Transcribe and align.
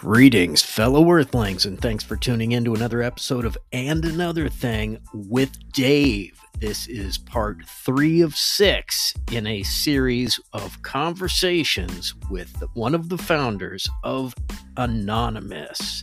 Greetings, 0.00 0.62
fellow 0.62 1.10
Earthlings, 1.10 1.66
and 1.66 1.78
thanks 1.78 2.02
for 2.02 2.16
tuning 2.16 2.52
in 2.52 2.64
to 2.64 2.74
another 2.74 3.02
episode 3.02 3.44
of 3.44 3.58
And 3.70 4.02
Another 4.02 4.48
Thing 4.48 4.98
with 5.12 5.52
Dave. 5.74 6.40
This 6.58 6.88
is 6.88 7.18
part 7.18 7.58
three 7.66 8.22
of 8.22 8.34
six 8.34 9.12
in 9.30 9.46
a 9.46 9.62
series 9.62 10.40
of 10.54 10.80
conversations 10.80 12.14
with 12.30 12.50
one 12.72 12.94
of 12.94 13.10
the 13.10 13.18
founders 13.18 13.86
of 14.02 14.34
Anonymous. 14.78 16.02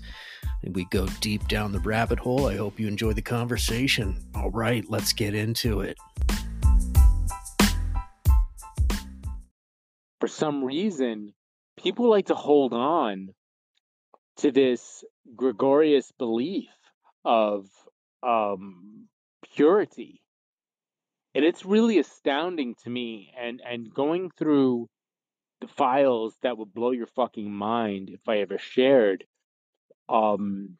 And 0.61 0.75
we 0.75 0.85
go 0.91 1.07
deep 1.19 1.47
down 1.47 1.71
the 1.71 1.79
rabbit 1.79 2.19
hole. 2.19 2.45
I 2.45 2.55
hope 2.55 2.79
you 2.79 2.87
enjoy 2.87 3.13
the 3.13 3.23
conversation. 3.23 4.23
All 4.35 4.51
right, 4.51 4.85
let's 4.87 5.11
get 5.11 5.33
into 5.33 5.81
it. 5.81 5.97
For 10.19 10.27
some 10.27 10.63
reason, 10.63 11.33
people 11.79 12.07
like 12.11 12.27
to 12.27 12.35
hold 12.35 12.73
on 12.73 13.29
to 14.37 14.51
this 14.51 15.03
gregarious 15.35 16.11
belief 16.17 16.69
of 17.25 17.67
um, 18.23 19.07
purity. 19.55 20.21
And 21.35 21.43
it's 21.43 21.65
really 21.65 21.99
astounding 21.99 22.75
to 22.83 22.89
me. 22.89 23.33
And, 23.39 23.61
and 23.67 23.93
going 23.93 24.31
through 24.37 24.87
the 25.61 25.67
files 25.67 26.35
that 26.43 26.57
would 26.57 26.73
blow 26.73 26.91
your 26.91 27.07
fucking 27.07 27.51
mind 27.51 28.09
if 28.09 28.27
I 28.27 28.37
ever 28.37 28.57
shared 28.57 29.23
um, 30.07 30.77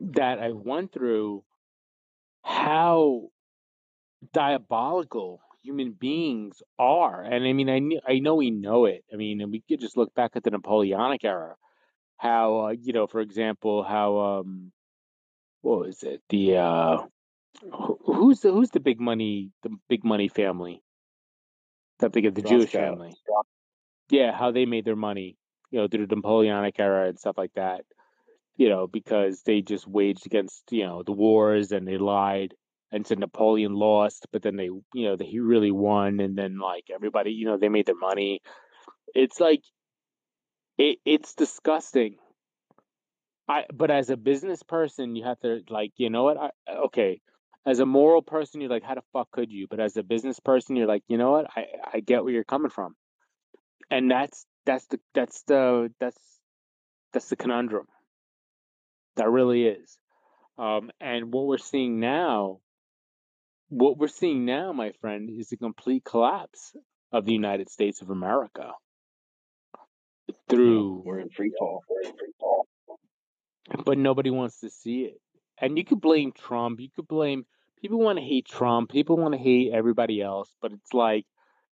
that 0.00 0.38
I 0.38 0.52
went 0.52 0.92
through, 0.92 1.44
how 2.42 3.28
diabolical 4.32 5.40
human 5.62 5.92
beings 5.92 6.62
are. 6.78 7.22
And 7.22 7.44
I 7.44 7.52
mean, 7.52 7.70
I, 7.70 8.12
I 8.12 8.18
know 8.18 8.36
we 8.36 8.50
know 8.50 8.84
it. 8.84 9.04
I 9.12 9.16
mean, 9.16 9.40
and 9.40 9.50
we 9.50 9.62
could 9.68 9.80
just 9.80 9.96
look 9.96 10.14
back 10.14 10.32
at 10.34 10.42
the 10.42 10.50
Napoleonic 10.50 11.24
era 11.24 11.54
how 12.18 12.66
uh, 12.66 12.74
you 12.80 12.92
know, 12.92 13.06
for 13.06 13.20
example, 13.20 13.82
how 13.82 14.18
um, 14.18 14.72
what 15.62 15.80
was 15.80 16.02
it? 16.02 16.20
The 16.28 16.56
uh, 16.56 16.98
who's 18.04 18.40
the 18.40 18.52
who's 18.52 18.70
the 18.70 18.80
big 18.80 19.00
money 19.00 19.50
the 19.62 19.70
big 19.88 20.04
money 20.04 20.28
family? 20.28 20.82
That 22.00 22.12
big 22.12 22.26
of 22.26 22.34
the 22.34 22.42
Jewish 22.42 22.70
family. 22.70 23.14
Yeah, 24.10 24.32
how 24.32 24.52
they 24.52 24.66
made 24.66 24.84
their 24.84 24.96
money, 24.96 25.36
you 25.70 25.80
know, 25.80 25.88
through 25.88 26.06
the 26.06 26.16
Napoleonic 26.16 26.78
era 26.78 27.08
and 27.08 27.18
stuff 27.18 27.36
like 27.36 27.52
that. 27.54 27.82
You 28.56 28.68
know, 28.68 28.86
because 28.86 29.42
they 29.42 29.60
just 29.62 29.86
waged 29.86 30.26
against 30.26 30.64
you 30.70 30.84
know 30.84 31.02
the 31.02 31.12
wars 31.12 31.72
and 31.72 31.86
they 31.86 31.98
lied 31.98 32.54
and 32.90 33.06
so 33.06 33.14
Napoleon 33.14 33.74
lost, 33.74 34.26
but 34.32 34.42
then 34.42 34.56
they 34.56 34.64
you 34.64 34.84
know 34.94 35.16
he 35.20 35.40
really 35.40 35.70
won, 35.70 36.20
and 36.20 36.36
then 36.36 36.58
like 36.58 36.84
everybody 36.92 37.32
you 37.32 37.46
know 37.46 37.58
they 37.58 37.68
made 37.68 37.86
their 37.86 37.94
money. 37.94 38.40
It's 39.14 39.40
like 39.40 39.62
it, 40.78 40.98
it's 41.04 41.34
disgusting. 41.34 42.16
I 43.48 43.64
but 43.72 43.90
as 43.90 44.10
a 44.10 44.16
business 44.16 44.62
person, 44.62 45.16
you 45.16 45.24
have 45.24 45.40
to 45.40 45.62
like, 45.68 45.92
you 45.96 46.10
know 46.10 46.24
what? 46.24 46.36
I, 46.38 46.50
okay, 46.86 47.20
as 47.66 47.80
a 47.80 47.86
moral 47.86 48.22
person, 48.22 48.60
you're 48.60 48.70
like, 48.70 48.84
how 48.84 48.94
the 48.94 49.02
fuck 49.12 49.30
could 49.32 49.50
you? 49.50 49.66
But 49.68 49.80
as 49.80 49.96
a 49.96 50.02
business 50.02 50.38
person, 50.40 50.76
you're 50.76 50.86
like, 50.86 51.02
you 51.08 51.18
know 51.18 51.32
what? 51.32 51.46
I 51.56 51.66
I 51.94 52.00
get 52.00 52.24
where 52.24 52.32
you're 52.32 52.44
coming 52.44 52.70
from, 52.70 52.94
and 53.90 54.10
that's 54.10 54.46
that's 54.64 54.86
the 54.86 55.00
that's 55.14 55.42
the 55.42 55.92
that's 55.98 56.18
that's 57.12 57.28
the 57.28 57.36
conundrum. 57.36 57.86
That 59.16 59.30
really 59.30 59.66
is. 59.66 59.98
Um, 60.58 60.90
and 61.00 61.32
what 61.32 61.46
we're 61.46 61.58
seeing 61.58 62.00
now, 62.00 62.60
what 63.68 63.96
we're 63.98 64.08
seeing 64.08 64.44
now, 64.44 64.72
my 64.72 64.92
friend, 65.00 65.30
is 65.30 65.50
a 65.52 65.56
complete 65.56 66.04
collapse 66.04 66.76
of 67.12 67.24
the 67.24 67.32
United 67.32 67.70
States 67.70 68.02
of 68.02 68.10
America 68.10 68.72
through 70.48 71.02
we're 71.04 71.20
in 71.20 71.30
free 71.30 71.52
fall. 71.58 71.82
but 73.84 73.98
nobody 73.98 74.30
wants 74.30 74.60
to 74.60 74.70
see 74.70 75.02
it. 75.02 75.20
And 75.60 75.76
you 75.76 75.84
could 75.84 76.00
blame 76.00 76.32
Trump. 76.32 76.80
You 76.80 76.88
could 76.94 77.08
blame 77.08 77.44
people 77.80 77.98
want 77.98 78.18
to 78.18 78.24
hate 78.24 78.46
Trump. 78.46 78.90
People 78.90 79.16
want 79.16 79.34
to 79.34 79.38
hate 79.38 79.72
everybody 79.72 80.20
else. 80.22 80.54
But 80.60 80.72
it's 80.72 80.92
like, 80.92 81.26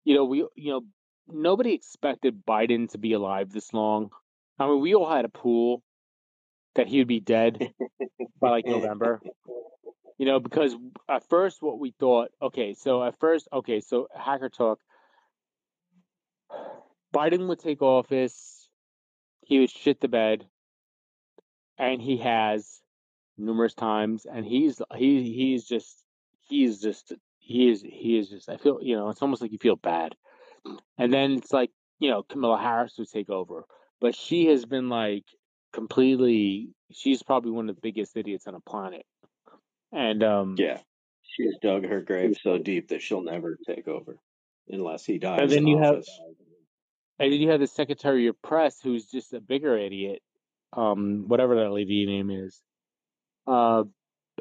you 0.04 0.14
know, 0.14 0.24
we 0.24 0.46
you 0.56 0.72
know 0.72 0.82
nobody 1.28 1.72
expected 1.74 2.44
Biden 2.46 2.90
to 2.92 2.98
be 2.98 3.12
alive 3.12 3.52
this 3.52 3.72
long. 3.72 4.10
I 4.58 4.66
mean, 4.66 4.80
we 4.80 4.94
all 4.94 5.10
had 5.10 5.24
a 5.24 5.30
pool 5.30 5.82
that 6.74 6.86
he 6.86 6.98
would 6.98 7.08
be 7.08 7.20
dead 7.20 7.72
by 8.40 8.50
like 8.50 8.66
November. 8.66 9.20
You 10.18 10.26
know, 10.26 10.40
because 10.40 10.74
at 11.08 11.28
first 11.28 11.62
what 11.62 11.80
we 11.80 11.92
thought, 11.98 12.30
okay, 12.40 12.74
so 12.74 13.02
at 13.02 13.18
first, 13.18 13.48
okay, 13.52 13.80
so 13.80 14.06
hacker 14.14 14.48
talk, 14.48 14.78
Biden 17.12 17.48
would 17.48 17.58
take 17.58 17.82
office, 17.82 18.68
he 19.42 19.60
would 19.60 19.70
shit 19.70 20.00
the 20.00 20.08
bed, 20.08 20.46
and 21.78 22.00
he 22.00 22.18
has 22.18 22.80
numerous 23.36 23.74
times, 23.74 24.26
and 24.26 24.46
he's 24.46 24.80
he 24.96 25.22
he's 25.32 25.64
just 25.64 26.04
he's 26.48 26.80
just 26.80 27.12
he 27.38 27.70
is 27.70 27.82
he 27.82 28.18
is 28.18 28.28
just 28.28 28.48
I 28.48 28.56
feel 28.56 28.78
you 28.82 28.96
know 28.96 29.08
it's 29.08 29.22
almost 29.22 29.42
like 29.42 29.52
you 29.52 29.58
feel 29.58 29.76
bad, 29.76 30.14
and 30.98 31.12
then 31.12 31.32
it's 31.32 31.52
like 31.52 31.70
you 31.98 32.10
know 32.10 32.22
Kamala 32.22 32.58
Harris 32.58 32.94
would 32.98 33.10
take 33.10 33.30
over, 33.30 33.64
but 34.00 34.14
she 34.14 34.46
has 34.46 34.64
been 34.64 34.88
like 34.88 35.24
completely 35.72 36.70
she's 36.92 37.22
probably 37.22 37.50
one 37.50 37.68
of 37.68 37.74
the 37.74 37.80
biggest 37.80 38.16
idiots 38.16 38.46
on 38.46 38.54
the 38.54 38.60
planet, 38.60 39.04
and 39.92 40.22
um 40.22 40.54
yeah, 40.58 40.78
she's 41.22 41.54
dug 41.62 41.84
her 41.84 42.00
grave 42.00 42.36
so 42.42 42.58
deep 42.58 42.88
that 42.88 43.02
she'll 43.02 43.22
never 43.22 43.58
take 43.66 43.88
over 43.88 44.18
unless 44.68 45.04
he 45.04 45.18
dies. 45.18 45.40
And 45.40 45.50
then 45.50 45.66
you 45.66 45.78
office. 45.78 46.08
have 46.08 46.36
and 47.18 47.32
then 47.32 47.40
you 47.40 47.50
have 47.50 47.60
the 47.60 47.66
Secretary 47.66 48.26
of 48.26 48.40
Press, 48.42 48.80
who's 48.82 49.06
just 49.06 49.32
a 49.32 49.40
bigger 49.40 49.76
idiot, 49.76 50.22
um, 50.72 51.24
whatever 51.28 51.56
that 51.56 51.70
lady 51.70 52.06
name 52.06 52.30
is, 52.30 52.60
uh, 53.46 53.84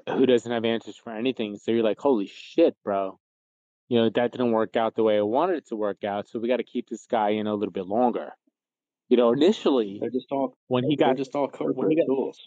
who 0.08 0.26
doesn't 0.26 0.52
have 0.52 0.66
answers 0.66 0.98
for 0.98 1.12
anything. 1.12 1.58
So 1.58 1.72
you're 1.72 1.84
like, 1.84 2.00
holy 2.00 2.28
shit, 2.28 2.76
bro. 2.84 3.20
You 3.90 4.00
know, 4.00 4.09
that 4.16 4.32
didn't 4.32 4.52
work 4.52 4.78
out 4.78 4.96
the 4.96 5.04
way 5.04 5.18
I 5.18 5.22
wanted 5.22 5.58
it 5.58 5.68
to 5.68 5.76
work 5.76 6.04
out. 6.06 6.30
So 6.30 6.40
we 6.40 6.48
got 6.48 6.58
to 6.58 6.64
keep 6.64 6.90
this 6.90 7.06
guy 7.08 7.32
in 7.32 7.46
a 7.46 7.54
little 7.54 7.74
bit 7.74 7.88
longer. 7.88 8.32
You 9.09 9.18
know, 9.18 9.34
initially, 9.34 9.98
they're 10.00 10.09
just 10.09 10.32
all 10.32 10.56
when 10.70 10.86
he 10.86 10.96
got 10.96 11.18
just 11.18 11.36
all 11.36 11.50
corporate 11.50 11.98
got, 11.98 12.06
tools. 12.06 12.40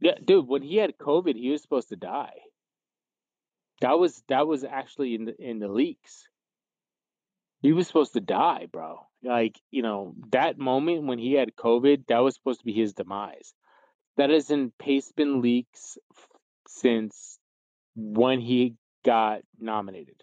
Yeah, 0.00 0.14
dude, 0.24 0.48
when 0.48 0.62
he 0.62 0.78
had 0.78 0.98
COVID, 0.98 1.36
he 1.36 1.50
was 1.50 1.62
supposed 1.62 1.90
to 1.90 1.96
die. 1.96 2.34
That 3.80 4.00
was 4.00 4.24
that 4.28 4.48
was 4.48 4.64
actually 4.64 5.14
in 5.14 5.26
the 5.26 5.40
in 5.40 5.60
the 5.60 5.68
leaks. 5.68 6.28
He 7.62 7.72
was 7.72 7.86
supposed 7.86 8.14
to 8.14 8.20
die, 8.20 8.66
bro. 8.70 9.06
Like, 9.22 9.58
you 9.70 9.82
know, 9.82 10.14
that 10.32 10.58
moment 10.58 11.04
when 11.04 11.18
he 11.18 11.34
had 11.34 11.54
COVID, 11.54 12.08
that 12.08 12.18
was 12.18 12.34
supposed 12.34 12.58
to 12.58 12.66
be 12.66 12.72
his 12.72 12.92
demise. 12.92 13.54
That 14.16 14.30
is 14.30 14.50
in 14.50 14.72
Pastebin 14.82 15.40
leaks 15.40 15.96
since 16.66 17.38
when 17.94 18.40
he 18.40 18.74
got 19.04 19.42
nominated. 19.58 20.22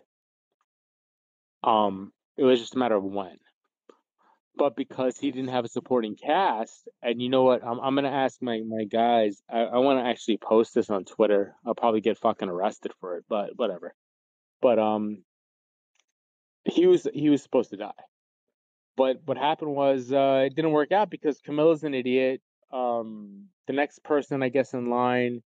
Um, 1.63 2.11
it 2.37 2.43
was 2.43 2.59
just 2.59 2.75
a 2.75 2.77
matter 2.77 2.95
of 2.95 3.03
when. 3.03 3.37
But 4.55 4.75
because 4.75 5.17
he 5.17 5.31
didn't 5.31 5.51
have 5.51 5.63
a 5.63 5.69
supporting 5.69 6.17
cast, 6.17 6.89
and 7.01 7.21
you 7.21 7.29
know 7.29 7.43
what, 7.43 7.63
I'm 7.63 7.79
I'm 7.79 7.95
gonna 7.95 8.09
ask 8.09 8.41
my 8.41 8.61
my 8.67 8.83
guys. 8.83 9.41
I, 9.49 9.59
I 9.59 9.77
want 9.77 10.03
to 10.03 10.09
actually 10.09 10.37
post 10.37 10.75
this 10.75 10.89
on 10.89 11.05
Twitter. 11.05 11.55
I'll 11.65 11.75
probably 11.75 12.01
get 12.01 12.17
fucking 12.17 12.49
arrested 12.49 12.91
for 12.99 13.15
it, 13.15 13.23
but 13.29 13.51
whatever. 13.55 13.93
But 14.61 14.77
um, 14.77 15.23
he 16.65 16.87
was 16.87 17.07
he 17.13 17.29
was 17.29 17.43
supposed 17.43 17.71
to 17.71 17.77
die. 17.77 17.91
But 18.97 19.21
what 19.25 19.37
happened 19.37 19.73
was 19.75 20.11
uh, 20.11 20.43
it 20.45 20.55
didn't 20.55 20.71
work 20.71 20.91
out 20.91 21.09
because 21.09 21.39
Camilla's 21.39 21.83
an 21.83 21.93
idiot. 21.93 22.41
Um, 22.71 23.45
the 23.67 23.73
next 23.73 24.03
person, 24.03 24.43
I 24.43 24.49
guess, 24.49 24.73
in 24.73 24.89
line, 24.89 25.41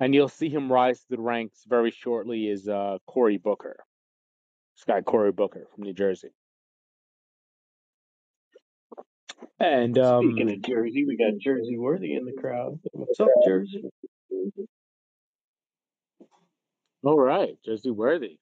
and 0.00 0.14
you'll 0.14 0.28
see 0.28 0.48
him 0.48 0.72
rise 0.72 0.98
to 1.00 1.06
the 1.10 1.20
ranks 1.20 1.64
very 1.66 1.90
shortly, 1.90 2.48
is 2.48 2.68
uh, 2.68 2.98
Cory 3.06 3.38
Booker. 3.38 3.76
This 4.76 4.84
guy, 4.84 5.00
Cory 5.00 5.32
Booker 5.32 5.66
from 5.74 5.84
New 5.84 5.92
Jersey. 5.92 6.30
And 9.60 9.98
um, 9.98 10.24
speaking 10.24 10.52
of 10.52 10.62
Jersey, 10.62 11.04
we 11.04 11.16
got 11.16 11.38
Jersey 11.40 11.78
Worthy 11.78 12.14
in 12.14 12.24
the 12.24 12.32
crowd. 12.32 12.78
What's 12.92 13.20
up, 13.20 13.28
Jersey? 13.46 13.84
All 17.04 17.18
right, 17.18 17.56
Jersey 17.64 17.90
Worthy. 17.90 18.38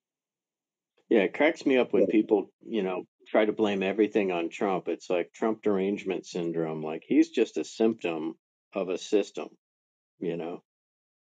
Yeah, 1.08 1.20
it 1.20 1.35
cracks 1.35 1.64
me 1.64 1.79
up 1.79 1.93
when 1.93 2.06
people, 2.06 2.50
you 2.67 2.82
know, 2.82 3.05
try 3.29 3.44
to 3.44 3.53
blame 3.53 3.82
everything 3.82 4.32
on 4.32 4.49
Trump. 4.49 4.88
It's 4.88 5.08
like 5.08 5.32
Trump 5.32 5.62
derangement 5.62 6.26
syndrome. 6.26 6.82
Like 6.82 7.05
he's 7.06 7.31
just 7.31 7.58
a 7.58 7.64
symptom 7.64 8.35
of 8.75 8.88
a 8.88 8.99
system, 8.99 9.49
you 10.19 10.37
know. 10.37 10.62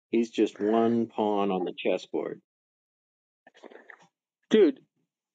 He's 0.09 0.29
just 0.31 0.59
one 0.59 1.07
pawn 1.07 1.51
on 1.51 1.65
the 1.65 1.73
chessboard. 1.77 2.41
Dude, 4.49 4.79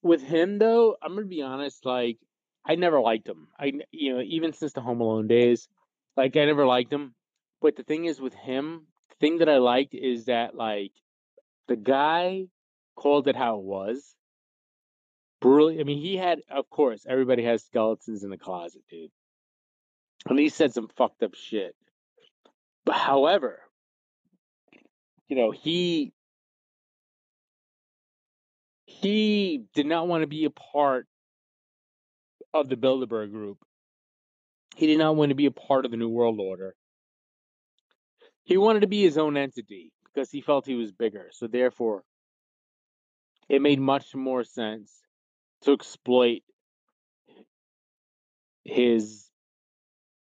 with 0.03 0.23
him 0.23 0.59
though, 0.59 0.97
I'm 1.03 1.15
gonna 1.15 1.27
be 1.27 1.43
honest. 1.43 1.85
Like, 1.85 2.19
I 2.65 2.75
never 2.75 3.01
liked 3.01 3.29
him. 3.29 3.49
I, 3.59 3.73
you 3.91 4.15
know, 4.15 4.23
even 4.23 4.53
since 4.53 4.73
the 4.73 4.81
Home 4.81 5.01
Alone 5.01 5.29
days, 5.29 5.69
like 6.17 6.37
I 6.37 6.45
never 6.45 6.67
liked 6.67 6.93
him. 6.93 7.15
But 7.61 7.77
the 7.77 7.83
thing 7.85 8.07
is, 8.07 8.21
with 8.21 8.35
him, 8.35 8.87
the 9.11 9.17
thing 9.21 9.39
that 9.39 9.49
I 9.49 9.59
liked 9.59 9.95
is 9.95 10.25
that 10.27 10.55
like 10.55 10.93
the 11.69 11.77
guy 11.77 12.47
called 12.97 13.29
it 13.29 13.37
how 13.37 13.59
it 13.59 13.65
was 13.65 14.17
brutally. 15.41 15.81
I 15.81 15.85
mean, 15.85 16.01
he 16.01 16.17
had, 16.17 16.41
of 16.51 16.69
course, 16.71 17.07
everybody 17.09 17.45
has 17.45 17.65
skeletons 17.65 18.23
in 18.23 18.31
the 18.31 18.39
closet, 18.39 18.83
dude. 18.91 19.11
and 20.29 20.39
he 20.39 20.49
said 20.49 20.73
some 20.73 20.89
fucked 20.89 21.23
up 21.23 21.35
shit. 21.35 21.75
But 22.85 22.97
however, 22.97 23.61
you 25.29 25.37
know, 25.37 25.51
he 25.51 26.13
he 28.87 29.65
did 29.75 29.87
not 29.87 30.09
want 30.09 30.23
to 30.23 30.27
be 30.27 30.45
a 30.45 30.51
part 30.51 31.07
of 32.53 32.69
the 32.69 32.77
Bilderberg 32.77 33.31
group. 33.31 33.59
He 34.75 34.87
did 34.87 34.99
not 34.99 35.17
want 35.17 35.29
to 35.31 35.35
be 35.37 35.47
a 35.47 35.51
part 35.51 35.85
of 35.85 35.91
the 35.91 35.97
New 35.97 36.09
World 36.09 36.41
Order. 36.41 36.75
He 38.43 38.57
wanted 38.57 38.81
to 38.81 38.89
be 38.89 39.03
his 39.03 39.17
own 39.19 39.37
entity 39.37 39.93
because 40.05 40.31
he 40.31 40.41
felt 40.41 40.67
he 40.67 40.75
was 40.75 40.91
bigger. 40.91 41.29
So 41.33 41.47
therefore, 41.47 42.03
it 43.49 43.63
made 43.63 43.79
much 43.79 44.15
more 44.15 44.43
sense 44.43 45.00
to 45.63 45.73
exploit 45.73 46.43
his, 48.65 49.27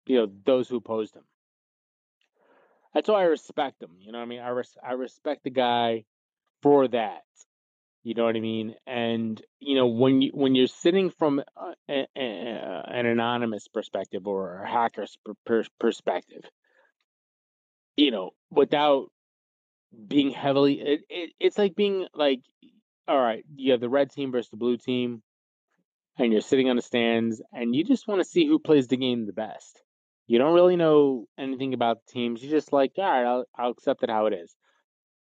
you 0.05 0.17
know, 0.17 0.31
those 0.45 0.69
who 0.69 0.77
opposed 0.77 1.15
him. 1.15 1.23
That's 2.93 3.09
why 3.09 3.21
I 3.21 3.25
respect 3.25 3.83
him. 3.83 3.97
You 3.99 4.13
know 4.13 4.19
what 4.19 4.25
I 4.25 4.27
mean? 4.27 4.39
I 4.39 4.49
res- 4.49 4.77
I 4.81 4.93
respect 4.93 5.43
the 5.43 5.49
guy 5.49 6.05
for 6.61 6.87
that. 6.87 7.23
You 8.03 8.13
know 8.13 8.23
what 8.23 8.35
I 8.35 8.39
mean? 8.39 8.75
And 8.85 9.41
you 9.59 9.75
know 9.75 9.87
when 9.87 10.21
you 10.21 10.31
when 10.33 10.55
you're 10.55 10.67
sitting 10.67 11.09
from 11.09 11.41
a, 11.57 11.73
a, 11.89 12.07
an 12.15 13.05
anonymous 13.05 13.67
perspective 13.67 14.27
or 14.27 14.61
a 14.61 14.69
hacker's 14.69 15.17
per, 15.25 15.33
per, 15.45 15.63
perspective, 15.79 16.43
you 17.97 18.11
know, 18.11 18.31
without 18.49 19.11
being 20.07 20.31
heavily, 20.31 20.79
it, 20.79 21.01
it 21.09 21.31
it's 21.39 21.57
like 21.57 21.75
being 21.75 22.07
like, 22.13 22.41
all 23.07 23.19
right, 23.19 23.43
you 23.55 23.71
have 23.71 23.81
the 23.81 23.89
red 23.89 24.11
team 24.11 24.31
versus 24.31 24.51
the 24.51 24.57
blue 24.57 24.77
team, 24.77 25.21
and 26.17 26.31
you're 26.31 26.41
sitting 26.41 26.69
on 26.69 26.75
the 26.75 26.81
stands, 26.81 27.41
and 27.51 27.75
you 27.75 27.83
just 27.83 28.07
want 28.07 28.21
to 28.21 28.29
see 28.29 28.45
who 28.45 28.59
plays 28.59 28.87
the 28.87 28.97
game 28.97 29.25
the 29.25 29.33
best. 29.33 29.81
You 30.27 30.39
don't 30.39 30.53
really 30.55 30.75
know 30.75 31.27
anything 31.37 31.73
about 31.73 31.99
the 32.05 32.11
teams. 32.11 32.41
You're 32.41 32.51
just 32.51 32.73
like, 32.73 32.93
all 32.97 33.03
right, 33.03 33.25
I'll 33.25 33.45
I'll 33.57 33.71
accept 33.71 34.03
it 34.03 34.09
how 34.09 34.25
it 34.25 34.33
is. 34.33 34.55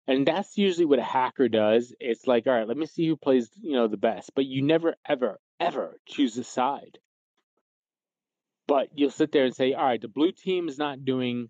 And 0.06 0.26
that's 0.26 0.58
usually 0.58 0.84
what 0.84 0.98
a 0.98 1.02
hacker 1.04 1.48
does. 1.48 1.94
It's 1.98 2.26
like, 2.26 2.46
all 2.46 2.52
right, 2.52 2.68
let 2.68 2.76
me 2.76 2.86
see 2.86 3.06
who 3.06 3.16
plays, 3.16 3.48
you 3.60 3.72
know, 3.72 3.88
the 3.88 3.96
best. 3.96 4.32
But 4.34 4.44
you 4.44 4.62
never, 4.62 4.96
ever, 5.08 5.38
ever 5.58 5.98
choose 6.06 6.36
a 6.36 6.44
side. 6.44 6.98
But 8.66 8.88
you'll 8.94 9.10
sit 9.10 9.32
there 9.32 9.44
and 9.44 9.54
say, 9.54 9.72
all 9.72 9.84
right, 9.84 10.00
the 10.00 10.08
blue 10.08 10.32
team 10.32 10.68
is 10.68 10.78
not 10.78 11.04
doing 11.04 11.48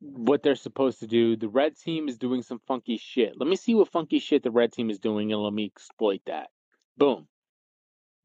what 0.00 0.42
they're 0.42 0.56
supposed 0.56 1.00
to 1.00 1.06
do. 1.06 1.36
The 1.36 1.48
red 1.48 1.76
team 1.76 2.08
is 2.08 2.18
doing 2.18 2.42
some 2.42 2.60
funky 2.66 2.98
shit. 2.98 3.34
Let 3.36 3.48
me 3.48 3.56
see 3.56 3.74
what 3.74 3.90
funky 3.90 4.18
shit 4.18 4.42
the 4.42 4.50
red 4.50 4.72
team 4.72 4.90
is 4.90 4.98
doing 4.98 5.32
and 5.32 5.40
let 5.40 5.52
me 5.52 5.64
exploit 5.64 6.20
that. 6.26 6.48
Boom. 6.96 7.28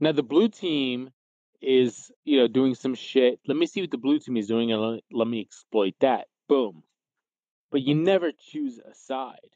Now 0.01 0.12
the 0.12 0.24
blue 0.24 0.50
team 0.50 1.12
is, 1.62 2.12
you 2.25 2.39
know, 2.39 2.48
doing 2.48 2.75
some 2.75 2.95
shit. 2.95 3.39
Let 3.48 3.56
me 3.56 3.68
see 3.68 3.81
what 3.81 3.92
the 3.92 3.98
blue 3.98 4.19
team 4.19 4.36
is 4.36 4.48
doing 4.48 4.71
and 4.71 4.81
let, 4.81 5.03
let 5.12 5.27
me 5.27 5.39
exploit 5.39 5.94
that. 6.01 6.27
Boom 6.50 6.83
but 7.71 7.81
you 7.81 7.95
never 7.95 8.31
choose 8.31 8.80
a 8.80 8.94
side. 8.94 9.56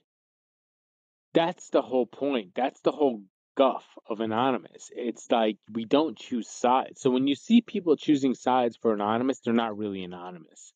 That's 1.34 1.70
the 1.70 1.82
whole 1.82 2.06
point. 2.06 2.52
That's 2.56 2.80
the 2.82 2.94
whole 2.94 3.22
guff 3.58 3.86
of 4.10 4.22
anonymous. 4.22 4.90
It's 4.96 5.30
like 5.30 5.58
we 5.72 5.84
don't 5.86 6.18
choose 6.18 6.50
sides. 6.50 7.02
So 7.02 7.10
when 7.10 7.28
you 7.28 7.36
see 7.36 7.62
people 7.62 7.98
choosing 7.98 8.34
sides 8.34 8.78
for 8.82 8.94
anonymous, 8.94 9.40
they're 9.40 9.54
not 9.54 9.78
really 9.78 10.04
anonymous. 10.04 10.74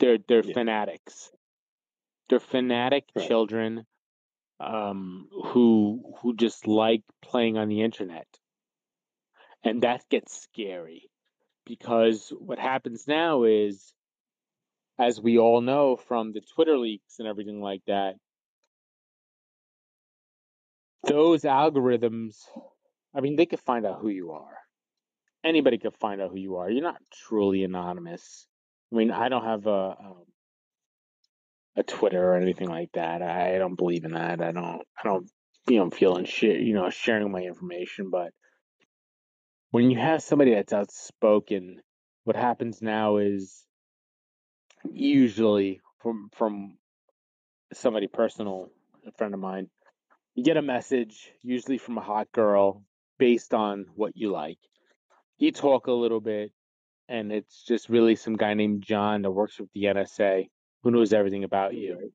They're 0.00 0.18
they're 0.26 0.44
yeah. 0.44 0.54
fanatics. 0.54 1.30
They're 2.30 2.40
fanatic 2.40 3.04
right. 3.14 3.28
children 3.28 3.84
um, 4.58 5.28
who 5.30 6.14
who 6.20 6.34
just 6.34 6.66
like 6.66 7.02
playing 7.20 7.58
on 7.58 7.68
the 7.68 7.82
internet, 7.82 8.26
and 9.64 9.82
that 9.82 10.04
gets 10.08 10.42
scary 10.42 11.10
because 11.66 12.32
what 12.38 12.58
happens 12.58 13.06
now 13.06 13.44
is 13.44 13.92
as 14.98 15.20
we 15.20 15.38
all 15.38 15.60
know 15.60 15.96
from 15.96 16.32
the 16.32 16.40
Twitter 16.54 16.76
leaks 16.76 17.18
and 17.18 17.28
everything 17.28 17.60
like 17.60 17.82
that, 17.86 18.14
those 21.04 21.42
algorithms, 21.42 22.36
I 23.14 23.20
mean, 23.20 23.36
they 23.36 23.46
could 23.46 23.60
find 23.60 23.86
out 23.86 24.00
who 24.00 24.08
you 24.08 24.32
are. 24.32 24.56
Anybody 25.44 25.78
could 25.78 25.96
find 26.00 26.20
out 26.20 26.30
who 26.30 26.38
you 26.38 26.56
are. 26.56 26.68
You're 26.68 26.82
not 26.82 27.00
truly 27.12 27.62
anonymous. 27.62 28.46
I 28.92 28.96
mean, 28.96 29.12
I 29.12 29.28
don't 29.28 29.44
have 29.44 29.66
a 29.66 29.70
a, 29.70 29.96
um, 30.00 30.24
a 31.76 31.82
Twitter 31.84 32.32
or 32.32 32.36
anything 32.36 32.68
like 32.68 32.90
that. 32.94 33.22
I 33.22 33.56
don't 33.58 33.76
believe 33.76 34.04
in 34.04 34.12
that. 34.12 34.40
I 34.40 34.50
don't. 34.50 34.82
I 34.98 35.04
don't. 35.04 35.30
You 35.68 35.78
know, 35.78 35.90
feeling 35.90 36.24
shit. 36.24 36.60
You 36.60 36.74
know, 36.74 36.90
sharing 36.90 37.30
my 37.30 37.42
information. 37.42 38.10
But 38.10 38.32
when 39.70 39.90
you 39.90 39.98
have 39.98 40.22
somebody 40.22 40.54
that's 40.54 40.72
outspoken, 40.72 41.80
what 42.24 42.36
happens 42.36 42.80
now 42.80 43.18
is 43.18 43.64
usually 44.90 45.80
from 46.00 46.30
from 46.34 46.78
somebody 47.72 48.06
personal, 48.06 48.70
a 49.06 49.12
friend 49.12 49.34
of 49.34 49.40
mine, 49.40 49.68
you 50.34 50.44
get 50.44 50.56
a 50.56 50.62
message, 50.62 51.30
usually 51.42 51.78
from 51.78 51.98
a 51.98 52.02
hot 52.02 52.30
girl, 52.32 52.82
based 53.18 53.52
on 53.52 53.86
what 53.94 54.16
you 54.16 54.30
like. 54.30 54.58
You 55.38 55.52
talk 55.52 55.86
a 55.86 55.92
little 55.92 56.20
bit, 56.20 56.52
and 57.08 57.32
it's 57.32 57.62
just 57.64 57.88
really 57.88 58.16
some 58.16 58.36
guy 58.36 58.54
named 58.54 58.82
John 58.82 59.22
that 59.22 59.30
works 59.30 59.58
with 59.58 59.70
the 59.74 59.84
NSA 59.84 60.48
who 60.82 60.90
knows 60.90 61.12
everything 61.12 61.44
about 61.44 61.74
you. 61.74 62.12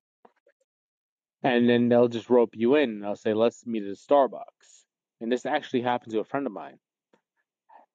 And 1.44 1.70
then 1.70 1.90
they'll 1.90 2.08
just 2.08 2.30
rope 2.30 2.52
you 2.54 2.76
in 2.76 2.90
and 2.90 3.04
they'll 3.04 3.18
say, 3.18 3.34
let's 3.34 3.66
meet 3.66 3.84
at 3.84 3.90
a 3.90 3.96
Starbucks. 3.96 4.86
And 5.20 5.30
this 5.32 5.46
actually 5.46 5.82
happened 5.82 6.14
to 6.14 6.20
a 6.20 6.24
friend 6.24 6.48
of 6.48 6.54
mine. 6.54 6.80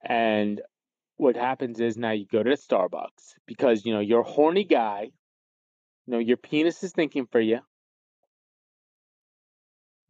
And 0.05 0.61
what 1.17 1.37
happens 1.37 1.81
is 1.81 1.97
now 1.97 2.13
you 2.13 2.27
go 2.27 2.43
to 2.43 2.51
Starbucks 2.51 3.35
because 3.47 3.85
you 3.85 3.93
know 3.93 4.01
you're 4.01 4.21
a 4.21 4.31
horny 4.31 4.65
guy. 4.65 5.11
You 6.07 6.13
know 6.13 6.19
your 6.19 6.37
penis 6.37 6.83
is 6.83 6.93
thinking 6.93 7.27
for 7.31 7.41
you, 7.41 7.61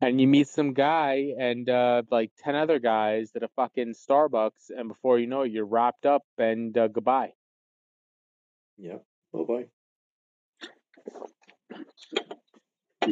and 0.00 0.20
you 0.20 0.28
meet 0.28 0.48
some 0.48 0.74
guy 0.74 1.32
and 1.38 1.68
uh, 1.68 2.02
like 2.10 2.30
ten 2.38 2.54
other 2.54 2.78
guys 2.78 3.30
at 3.34 3.42
a 3.42 3.48
fucking 3.56 3.94
Starbucks, 3.94 4.70
and 4.70 4.88
before 4.88 5.18
you 5.18 5.26
know 5.26 5.42
it, 5.42 5.52
you're 5.52 5.66
wrapped 5.66 6.06
up 6.06 6.22
and 6.36 6.76
uh, 6.76 6.88
goodbye. 6.88 7.32
Yeah, 8.76 8.98
bye 9.32 9.42
bye. 9.48 9.64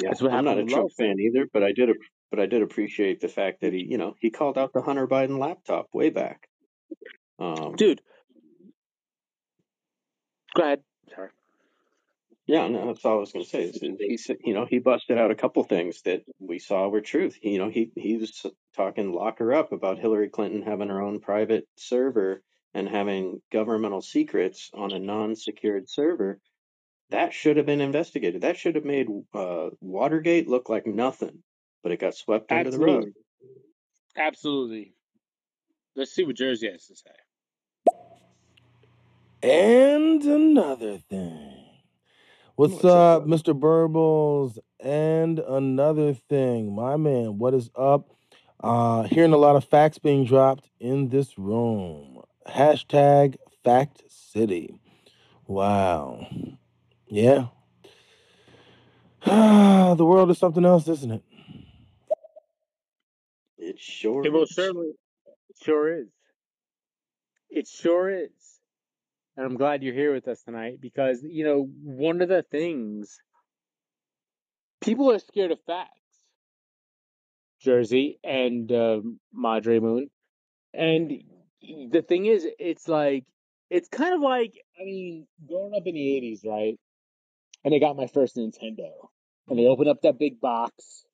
Yeah, 0.02 0.12
I'm 0.30 0.44
not 0.44 0.58
a 0.58 0.64
Trump 0.64 0.92
fan 0.92 1.16
either, 1.18 1.48
but 1.52 1.62
I 1.62 1.72
did, 1.72 1.88
but 2.30 2.38
I 2.38 2.46
did 2.46 2.62
appreciate 2.62 3.20
the 3.20 3.28
fact 3.28 3.62
that 3.62 3.72
he, 3.72 3.86
you 3.88 3.96
know, 3.98 4.14
he 4.20 4.30
called 4.30 4.58
out 4.58 4.72
the 4.72 4.82
Hunter 4.82 5.06
Biden 5.06 5.38
laptop 5.38 5.86
way 5.92 6.10
back. 6.10 6.48
Um, 7.38 7.74
Dude, 7.76 8.00
go 10.54 10.62
ahead. 10.62 10.80
Sorry. 11.14 11.28
Yeah, 12.46 12.68
no, 12.68 12.86
that's 12.86 13.04
all 13.04 13.16
I 13.16 13.20
was 13.20 13.32
going 13.32 13.44
to 13.44 13.50
say. 13.50 13.72
he 13.98 14.16
said, 14.16 14.36
you 14.44 14.54
know, 14.54 14.66
he 14.66 14.78
busted 14.78 15.18
out 15.18 15.32
a 15.32 15.34
couple 15.34 15.64
things 15.64 16.02
that 16.02 16.22
we 16.38 16.60
saw 16.60 16.88
were 16.88 17.00
truth. 17.00 17.36
You 17.42 17.58
know, 17.58 17.70
he 17.70 17.90
he 17.96 18.16
was 18.16 18.46
talking 18.76 19.12
lock 19.12 19.40
her 19.40 19.52
up 19.52 19.72
about 19.72 19.98
Hillary 19.98 20.28
Clinton 20.28 20.62
having 20.62 20.88
her 20.88 21.02
own 21.02 21.18
private 21.20 21.66
server 21.76 22.42
and 22.72 22.88
having 22.88 23.42
governmental 23.50 24.00
secrets 24.00 24.70
on 24.74 24.92
a 24.92 24.98
non-secured 24.98 25.88
server. 25.88 26.38
That 27.10 27.32
should 27.32 27.56
have 27.56 27.66
been 27.66 27.80
investigated. 27.80 28.42
That 28.42 28.56
should 28.56 28.76
have 28.76 28.84
made 28.84 29.08
uh, 29.34 29.70
Watergate 29.80 30.48
look 30.48 30.68
like 30.68 30.86
nothing, 30.86 31.42
but 31.82 31.92
it 31.92 32.00
got 32.00 32.14
swept 32.14 32.52
under 32.52 32.70
the 32.70 32.78
rug. 32.78 33.08
Absolutely. 34.16 34.92
Let's 35.96 36.12
see 36.12 36.24
what 36.24 36.36
Jersey 36.36 36.70
has 36.70 36.86
to 36.88 36.94
say. 36.94 37.10
And 39.42 40.22
another 40.22 40.98
thing. 40.98 41.54
What's, 42.54 42.74
What's 42.74 42.84
up, 42.84 43.22
up, 43.22 43.28
Mr. 43.28 43.58
Burbles? 43.58 44.58
And 44.78 45.38
another 45.38 46.12
thing, 46.12 46.74
my 46.74 46.96
man, 46.98 47.38
what 47.38 47.54
is 47.54 47.70
up? 47.74 48.10
Uh, 48.62 49.04
hearing 49.04 49.32
a 49.32 49.38
lot 49.38 49.56
of 49.56 49.64
facts 49.64 49.98
being 49.98 50.26
dropped 50.26 50.68
in 50.80 51.08
this 51.08 51.38
room. 51.38 52.20
Hashtag 52.46 53.36
Fact 53.64 54.02
City. 54.08 54.78
Wow. 55.46 56.26
Yeah. 57.06 57.46
the 59.24 60.04
world 60.04 60.30
is 60.30 60.38
something 60.38 60.64
else, 60.64 60.88
isn't 60.88 61.10
it? 61.10 61.22
It 63.56 63.80
sure 63.80 64.24
it 64.24 64.32
most 64.32 64.54
certainly 64.54 64.92
sure 65.62 66.00
is. 66.00 66.08
It 67.50 67.68
sure 67.68 68.10
is 68.10 68.56
and 69.36 69.44
I'm 69.44 69.56
glad 69.56 69.82
you're 69.82 69.94
here 69.94 70.14
with 70.14 70.28
us 70.28 70.42
tonight 70.42 70.80
because 70.80 71.22
you 71.22 71.44
know 71.44 71.68
one 71.82 72.22
of 72.22 72.28
the 72.28 72.42
things 72.42 73.20
people 74.80 75.10
are 75.10 75.18
scared 75.18 75.52
of 75.52 75.58
facts. 75.66 75.90
Jersey 77.60 78.18
and 78.22 78.70
uh, 78.70 79.00
Madre 79.32 79.80
Moon, 79.80 80.10
and 80.74 81.10
the 81.90 82.02
thing 82.02 82.26
is, 82.26 82.46
it's 82.58 82.86
like 82.86 83.24
it's 83.70 83.88
kind 83.88 84.14
of 84.14 84.20
like 84.20 84.52
I 84.80 84.84
mean, 84.84 85.26
growing 85.48 85.74
up 85.74 85.82
in 85.86 85.94
the 85.94 86.00
'80s, 86.00 86.46
right? 86.46 86.78
And 87.64 87.74
I 87.74 87.78
got 87.78 87.96
my 87.96 88.06
first 88.06 88.36
Nintendo, 88.36 88.90
and 89.48 89.58
they 89.58 89.66
opened 89.66 89.88
up 89.88 90.02
that 90.02 90.18
big 90.18 90.40
box, 90.40 91.04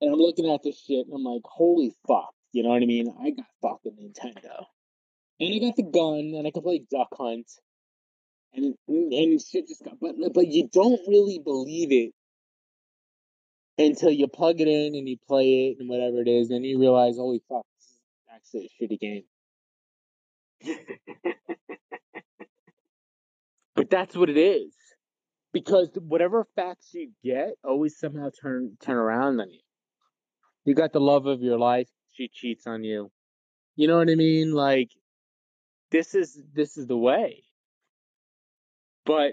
and 0.00 0.12
I'm 0.12 0.18
looking 0.18 0.50
at 0.50 0.62
this 0.64 0.80
shit, 0.80 1.06
and 1.06 1.14
I'm 1.14 1.22
like, 1.22 1.42
holy 1.44 1.94
fuck, 2.08 2.34
you 2.52 2.62
know 2.62 2.70
what 2.70 2.82
I 2.82 2.86
mean? 2.86 3.14
I 3.20 3.30
got 3.30 3.46
fucking 3.62 3.96
Nintendo 3.96 4.64
and 5.40 5.54
I 5.54 5.58
got 5.66 5.76
the 5.76 5.82
gun, 5.82 6.34
and 6.36 6.46
I 6.46 6.50
can 6.50 6.62
play 6.62 6.84
duck 6.90 7.08
hunt, 7.16 7.50
and 8.52 8.74
and 8.88 9.40
shit 9.40 9.66
just 9.68 9.82
got. 9.82 9.98
But 10.00 10.16
but 10.34 10.46
you 10.46 10.68
don't 10.70 11.00
really 11.08 11.38
believe 11.38 11.90
it 11.92 12.12
until 13.78 14.10
you 14.10 14.28
plug 14.28 14.60
it 14.60 14.68
in 14.68 14.94
and 14.94 15.08
you 15.08 15.16
play 15.26 15.68
it 15.68 15.78
and 15.80 15.88
whatever 15.88 16.20
it 16.20 16.28
is, 16.28 16.50
and 16.50 16.64
you 16.64 16.78
realize, 16.78 17.16
holy 17.16 17.42
fuck, 17.48 17.64
this 17.78 17.86
is 17.86 18.00
actually 18.34 18.66
a 18.66 18.84
shitty 18.84 19.00
game. 19.00 19.24
but 23.74 23.88
that's 23.88 24.14
what 24.14 24.28
it 24.28 24.36
is, 24.36 24.74
because 25.54 25.88
whatever 25.94 26.46
facts 26.54 26.90
you 26.92 27.12
get 27.24 27.54
always 27.64 27.98
somehow 27.98 28.28
turn 28.42 28.76
turn 28.82 28.96
around 28.96 29.40
on 29.40 29.50
you. 29.50 29.60
You 30.66 30.74
got 30.74 30.92
the 30.92 31.00
love 31.00 31.24
of 31.24 31.40
your 31.40 31.58
life, 31.58 31.88
she 32.20 32.28
cheats 32.28 32.66
on 32.66 32.84
you. 32.84 33.10
You 33.76 33.88
know 33.88 33.98
what 33.98 34.10
I 34.10 34.14
mean? 34.14 34.52
Like 34.52 34.90
this 35.90 36.14
is 36.14 36.40
this 36.54 36.76
is 36.76 36.86
the 36.86 36.96
way. 36.96 37.44
But 39.06 39.32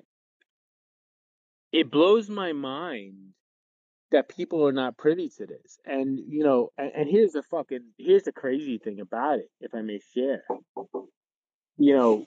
it 1.72 1.91
blows 1.91 2.29
my 2.29 2.53
mind 2.53 3.15
that 4.12 4.29
people 4.29 4.65
are 4.65 4.72
not 4.72 4.98
privy 4.98 5.29
to 5.38 5.46
this. 5.46 5.79
And 5.86 6.20
you 6.29 6.44
know, 6.44 6.72
and, 6.77 6.91
and 6.96 7.10
here's 7.10 7.34
the 7.34 7.44
fucking 7.44 7.91
here's 7.98 8.24
the 8.24 8.32
crazy 8.32 8.77
thing 8.77 9.01
about 9.01 9.39
it, 9.39 9.50
if 9.60 9.75
I 9.75 9.82
may 9.82 10.00
share. 10.13 10.44
You 11.77 11.96
know, 11.96 12.25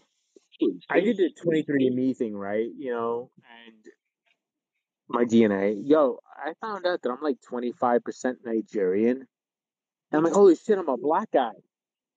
I 0.91 1.01
did 1.01 1.17
the 1.17 1.31
23andMe 1.43 2.17
thing, 2.17 2.37
right? 2.37 2.69
You 2.79 2.93
know, 2.93 3.31
and 3.67 3.85
my 5.09 5.25
DNA. 5.25 5.81
Yo, 5.85 6.19
I 6.37 6.53
found 6.61 6.87
out 6.87 7.03
that 7.03 7.11
I'm 7.11 7.21
like 7.21 7.39
25% 7.51 8.35
Nigerian. 8.45 9.27
And 10.11 10.19
I'm 10.19 10.25
like, 10.25 10.33
holy 10.33 10.57
shit, 10.57 10.79
I'm 10.79 10.89
a 10.89 10.97
black 10.97 11.31
guy. 11.33 11.53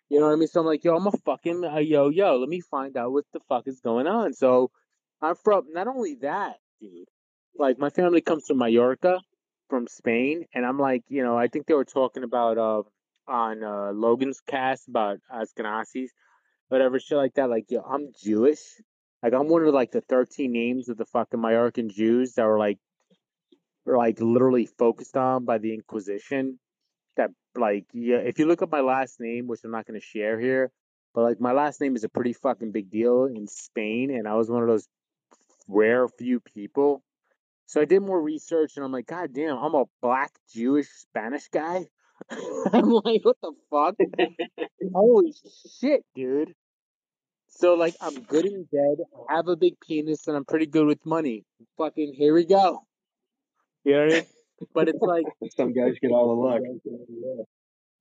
You 0.09 0.19
know 0.19 0.27
what 0.27 0.33
I 0.33 0.35
mean? 0.35 0.47
So 0.47 0.59
I'm 0.59 0.65
like, 0.65 0.83
yo, 0.83 0.95
I'm 0.95 1.07
a 1.07 1.11
fucking 1.11 1.63
uh, 1.63 1.77
yo, 1.77 2.09
yo. 2.09 2.37
Let 2.37 2.49
me 2.49 2.61
find 2.61 2.95
out 2.97 3.11
what 3.11 3.25
the 3.33 3.39
fuck 3.49 3.67
is 3.67 3.79
going 3.79 4.07
on. 4.07 4.33
So 4.33 4.71
I'm 5.21 5.35
from 5.35 5.65
not 5.71 5.87
only 5.87 6.15
that, 6.21 6.57
dude. 6.81 7.07
Like 7.57 7.77
my 7.79 7.89
family 7.89 8.21
comes 8.21 8.45
from 8.47 8.57
Mallorca, 8.57 9.21
from 9.69 9.87
Spain, 9.87 10.45
and 10.53 10.65
I'm 10.65 10.79
like, 10.79 11.03
you 11.07 11.23
know, 11.23 11.37
I 11.37 11.47
think 11.47 11.65
they 11.65 11.73
were 11.73 11.85
talking 11.85 12.23
about 12.23 12.57
uh 12.57 12.83
on 13.27 13.63
uh 13.63 13.91
Logan's 13.93 14.41
cast 14.41 14.87
about 14.87 15.19
Ashkenazis, 15.31 16.09
whatever 16.69 16.99
shit 16.99 17.17
like 17.17 17.35
that. 17.35 17.49
Like, 17.49 17.65
yo, 17.69 17.81
I'm 17.81 18.11
Jewish. 18.23 18.61
Like 19.21 19.33
I'm 19.33 19.47
one 19.47 19.63
of 19.63 19.73
like 19.73 19.91
the 19.91 20.01
13 20.01 20.51
names 20.51 20.89
of 20.89 20.97
the 20.97 21.05
fucking 21.05 21.39
Mallorcan 21.39 21.89
Jews 21.89 22.33
that 22.33 22.45
were 22.45 22.59
like, 22.59 22.77
were 23.85 23.97
like 23.97 24.19
literally 24.19 24.65
focused 24.65 25.15
on 25.15 25.45
by 25.45 25.59
the 25.59 25.73
Inquisition 25.73 26.59
that 27.17 27.31
like 27.55 27.85
yeah, 27.93 28.17
if 28.17 28.39
you 28.39 28.45
look 28.45 28.61
up 28.61 28.71
my 28.71 28.81
last 28.81 29.19
name, 29.19 29.47
which 29.47 29.61
I'm 29.63 29.71
not 29.71 29.85
going 29.85 29.99
to 29.99 30.05
share 30.05 30.39
here, 30.39 30.71
but 31.13 31.21
like 31.23 31.39
my 31.39 31.51
last 31.51 31.81
name 31.81 31.95
is 31.95 32.03
a 32.03 32.09
pretty 32.09 32.33
fucking 32.33 32.71
big 32.71 32.89
deal 32.89 33.25
in 33.25 33.47
Spain, 33.47 34.11
and 34.11 34.27
I 34.27 34.35
was 34.35 34.49
one 34.49 34.61
of 34.61 34.67
those 34.67 34.87
rare 35.67 36.07
few 36.07 36.39
people. 36.39 37.03
So 37.65 37.81
I 37.81 37.85
did 37.85 38.01
more 38.01 38.21
research, 38.21 38.73
and 38.75 38.85
I'm 38.85 38.91
like, 38.91 39.07
God 39.07 39.33
damn, 39.33 39.57
I'm 39.57 39.73
a 39.73 39.85
black 40.01 40.31
Jewish 40.53 40.89
Spanish 40.89 41.47
guy. 41.49 41.87
I'm 42.29 42.89
like, 42.89 43.23
what 43.23 43.37
the 43.41 43.53
fuck? 43.69 43.95
Holy 44.93 45.33
shit, 45.79 46.03
dude. 46.15 46.53
So 47.47 47.75
like, 47.75 47.95
I'm 48.01 48.21
good 48.23 48.45
in 48.45 48.63
bed, 48.71 49.05
I 49.29 49.35
have 49.35 49.47
a 49.47 49.55
big 49.55 49.79
penis, 49.79 50.27
and 50.27 50.35
I'm 50.35 50.45
pretty 50.45 50.65
good 50.65 50.87
with 50.87 51.05
money. 51.05 51.45
Fucking 51.77 52.13
here 52.13 52.33
we 52.33 52.45
go. 52.45 52.81
You 53.83 53.93
know 53.93 53.99
what 53.99 54.11
I 54.11 54.15
mean? 54.15 54.25
But 54.73 54.89
it's 54.89 55.01
like 55.01 55.25
some 55.57 55.73
guys 55.73 55.93
get 56.01 56.11
all 56.11 56.27
the 56.27 56.41
luck. 56.41 56.61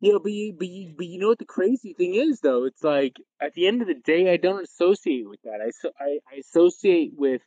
Yeah, 0.00 0.14
but 0.20 0.32
you, 0.32 0.54
but 0.58 0.66
you, 0.66 0.94
but 0.96 1.06
you 1.06 1.20
know 1.20 1.28
what 1.28 1.38
the 1.38 1.44
crazy 1.44 1.94
thing 1.94 2.14
is 2.14 2.40
though? 2.40 2.64
It's 2.64 2.82
like 2.82 3.16
at 3.40 3.54
the 3.54 3.68
end 3.68 3.82
of 3.82 3.88
the 3.88 3.94
day, 3.94 4.32
I 4.32 4.36
don't 4.36 4.62
associate 4.62 5.28
with 5.28 5.40
that. 5.44 5.60
I 5.64 5.70
so 5.70 5.90
I, 5.98 6.18
I 6.32 6.38
associate 6.40 7.12
with 7.14 7.42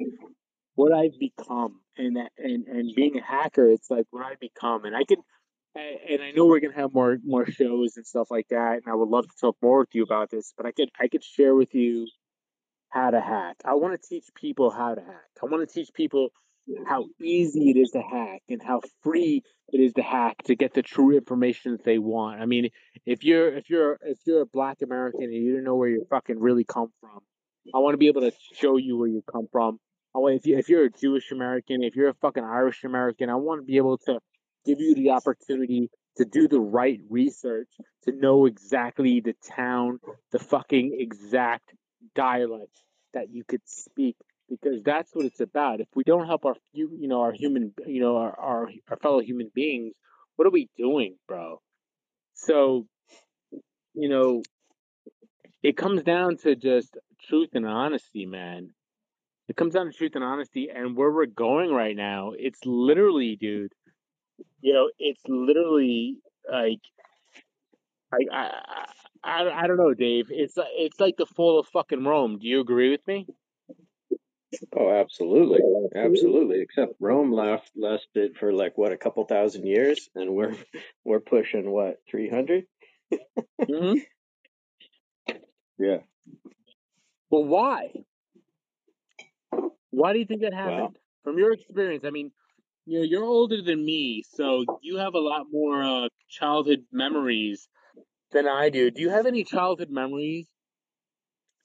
what 0.76 0.94
I've 0.94 1.20
become, 1.20 1.82
and 1.98 2.16
that 2.16 2.32
and 2.38 2.66
and 2.68 2.96
being 2.96 3.18
a 3.18 3.24
hacker, 3.24 3.70
it's 3.70 3.92
like 3.92 4.06
what 4.12 4.26
I 4.26 4.36
become, 4.40 4.86
and 4.86 4.96
I 4.96 5.04
can. 5.04 5.18
And 5.78 6.24
I 6.24 6.32
know 6.32 6.46
we're 6.46 6.62
gonna 6.62 6.76
have 6.76 6.94
more 6.94 7.18
more 7.26 7.46
shows 7.46 7.98
and 7.98 8.08
stuff 8.08 8.32
like 8.32 8.48
that, 8.50 8.76
and 8.76 8.84
I 8.88 8.96
would 8.96 9.10
love 9.10 9.26
to 9.26 9.36
talk 9.42 9.58
more 9.62 9.80
with 9.80 9.90
you 9.92 10.04
about 10.04 10.32
this. 10.32 10.54
But 10.56 10.66
I 10.66 10.72
could 10.72 10.90
I 10.98 11.10
could 11.10 11.26
share 11.26 11.54
with 11.54 11.76
you 11.76 12.08
how 12.96 13.12
to 13.12 13.20
hack. 13.20 13.58
I 13.66 13.74
want 13.74 14.02
to 14.02 14.08
teach 14.08 14.24
people 14.36 14.72
how 14.72 14.96
to 14.96 15.02
hack. 15.02 15.30
I 15.44 15.48
want 15.48 15.68
to 15.68 15.74
teach 15.74 15.94
people 15.94 16.30
how 16.88 17.06
easy 17.22 17.70
it 17.70 17.78
is 17.78 17.92
to 17.92 18.02
hack 18.02 18.42
and 18.50 18.62
how 18.62 18.82
free 19.02 19.44
it 19.70 19.80
is 19.80 19.94
to 19.94 20.02
hack 20.02 20.38
to 20.46 20.56
get 20.56 20.74
the 20.74 20.82
true 20.82 21.16
information 21.16 21.74
that 21.74 21.84
they 21.84 22.00
want. 22.00 22.42
I 22.42 22.46
mean, 22.46 22.70
if 23.06 23.24
you're 23.24 23.56
if 23.56 23.70
you're 23.70 24.00
if 24.02 24.20
you're 24.26 24.42
a 24.42 24.46
black 24.46 24.78
American 24.82 25.24
and 25.24 25.34
you 25.34 25.56
don't 25.56 25.64
know 25.64 25.76
where 25.76 25.90
you 25.90 26.06
fucking 26.10 26.40
really 26.40 26.64
come 26.64 26.92
from, 27.02 27.20
I 27.74 27.80
want 27.80 27.94
to 27.94 27.98
be 27.98 28.08
able 28.08 28.22
to 28.22 28.32
show 28.54 28.78
you 28.78 28.98
where 28.98 29.08
you 29.08 29.24
come 29.32 29.48
from. 29.52 29.80
I 30.16 30.20
want 30.20 30.36
if 30.36 30.46
you 30.46 30.58
if 30.58 30.70
you're 30.70 30.86
a 30.86 30.92
Jewish 30.92 31.32
American, 31.32 31.84
if 31.84 31.96
you're 31.96 32.10
a 32.10 32.16
fucking 32.16 32.44
Irish 32.44 32.84
American, 32.84 33.30
I 33.30 33.36
want 33.36 33.62
to 33.62 33.66
be 33.66 33.78
able 33.78 33.98
to 34.00 34.20
give 34.66 34.80
you 34.80 34.96
the 34.96 35.12
opportunity 35.12 35.90
to 36.18 36.26
do 36.26 36.48
the 36.48 36.60
right 36.60 37.00
research, 37.10 37.68
to 38.04 38.12
know 38.12 38.46
exactly 38.46 39.20
the 39.20 39.36
town, 39.56 40.00
the 40.32 40.40
fucking 40.40 40.96
exact 40.98 41.74
dialect 42.16 42.72
that 43.14 43.30
you 43.30 43.44
could 43.44 43.62
speak 43.66 44.16
because 44.50 44.82
that's 44.84 45.14
what 45.14 45.26
it's 45.26 45.40
about. 45.40 45.82
If 45.82 45.88
we 45.96 46.04
don't 46.04 46.28
help 46.28 46.46
our 46.46 46.56
you 46.74 46.90
you 47.00 47.08
know 47.08 47.22
our 47.22 47.34
human 47.34 47.74
you 47.86 48.02
know 48.02 48.18
our 48.18 48.38
our, 48.40 48.70
our 48.90 48.98
fellow 48.98 49.22
human 49.22 49.52
beings, 49.54 49.94
what 50.36 50.48
are 50.48 50.52
we 50.52 50.70
doing, 50.78 51.16
bro? 51.28 51.62
So, 52.36 52.86
you 53.94 54.10
know, 54.10 54.44
it 55.64 55.78
comes 55.78 56.04
down 56.04 56.38
to 56.44 56.56
just 56.56 56.98
truth 57.28 57.50
and 57.54 57.66
honesty, 57.66 58.26
man. 58.26 58.70
It 59.48 59.56
comes 59.56 59.74
down 59.74 59.86
to 59.86 59.94
truth 59.94 60.14
and 60.16 60.24
honesty, 60.24 60.70
and 60.74 60.96
where 60.96 61.12
we're 61.12 61.28
going 61.28 61.72
right 61.72 61.96
now, 61.96 62.34
it's 62.38 62.60
literally, 62.66 63.38
dude. 63.40 63.72
You 64.62 64.74
know, 64.74 64.90
it's 65.00 65.22
literally 65.28 66.18
like, 66.52 66.80
I, 68.12 68.18
I, 68.36 68.86
I, 69.24 69.64
I 69.64 69.68
don't 69.68 69.78
know, 69.78 69.94
Dave. 69.94 70.28
It's 70.30 70.56
it's 70.58 71.00
like 71.00 71.16
the 71.18 71.26
fall 71.26 71.60
of 71.60 71.68
fucking 71.68 72.04
Rome. 72.04 72.40
Do 72.40 72.48
you 72.48 72.60
agree 72.60 72.92
with 72.92 73.06
me? 73.08 73.28
Oh, 74.76 74.90
absolutely, 74.90 75.60
absolutely. 75.96 76.62
Except 76.62 76.94
Rome 77.00 77.32
last 77.32 77.72
lasted 77.76 78.38
for 78.38 78.54
like 78.54 78.78
what 78.78 78.92
a 78.92 78.98
couple 78.98 79.26
thousand 79.26 79.66
years, 79.66 80.10
and 80.16 80.34
we're 80.36 80.56
we're 81.06 81.20
pushing 81.20 81.70
what 81.72 81.98
three 82.10 82.30
hundred. 82.30 82.66
hmm 83.70 83.94
Yeah. 85.78 86.00
Well, 87.30 87.44
why? 87.44 87.92
Why 89.92 90.14
do 90.14 90.20
you 90.20 90.26
think 90.26 90.42
that 90.42 90.54
happened? 90.54 90.98
From 91.24 91.38
your 91.38 91.52
experience, 91.54 92.04
I 92.06 92.12
mean, 92.12 92.32
you 92.86 93.00
know, 93.00 93.04
you're 93.06 93.24
older 93.26 93.62
than 93.62 93.84
me, 93.84 94.24
so 94.24 94.64
you 94.82 94.98
have 94.98 95.16
a 95.16 95.20
lot 95.20 95.48
more 95.52 95.84
uh, 95.84 96.10
childhood 96.30 96.86
memories 96.92 97.68
than 98.32 98.48
I 98.48 98.70
do. 98.70 98.92
Do 98.92 99.02
you 99.02 99.10
have 99.10 99.26
any 99.26 99.44
childhood 99.44 99.90
memories 99.90 100.48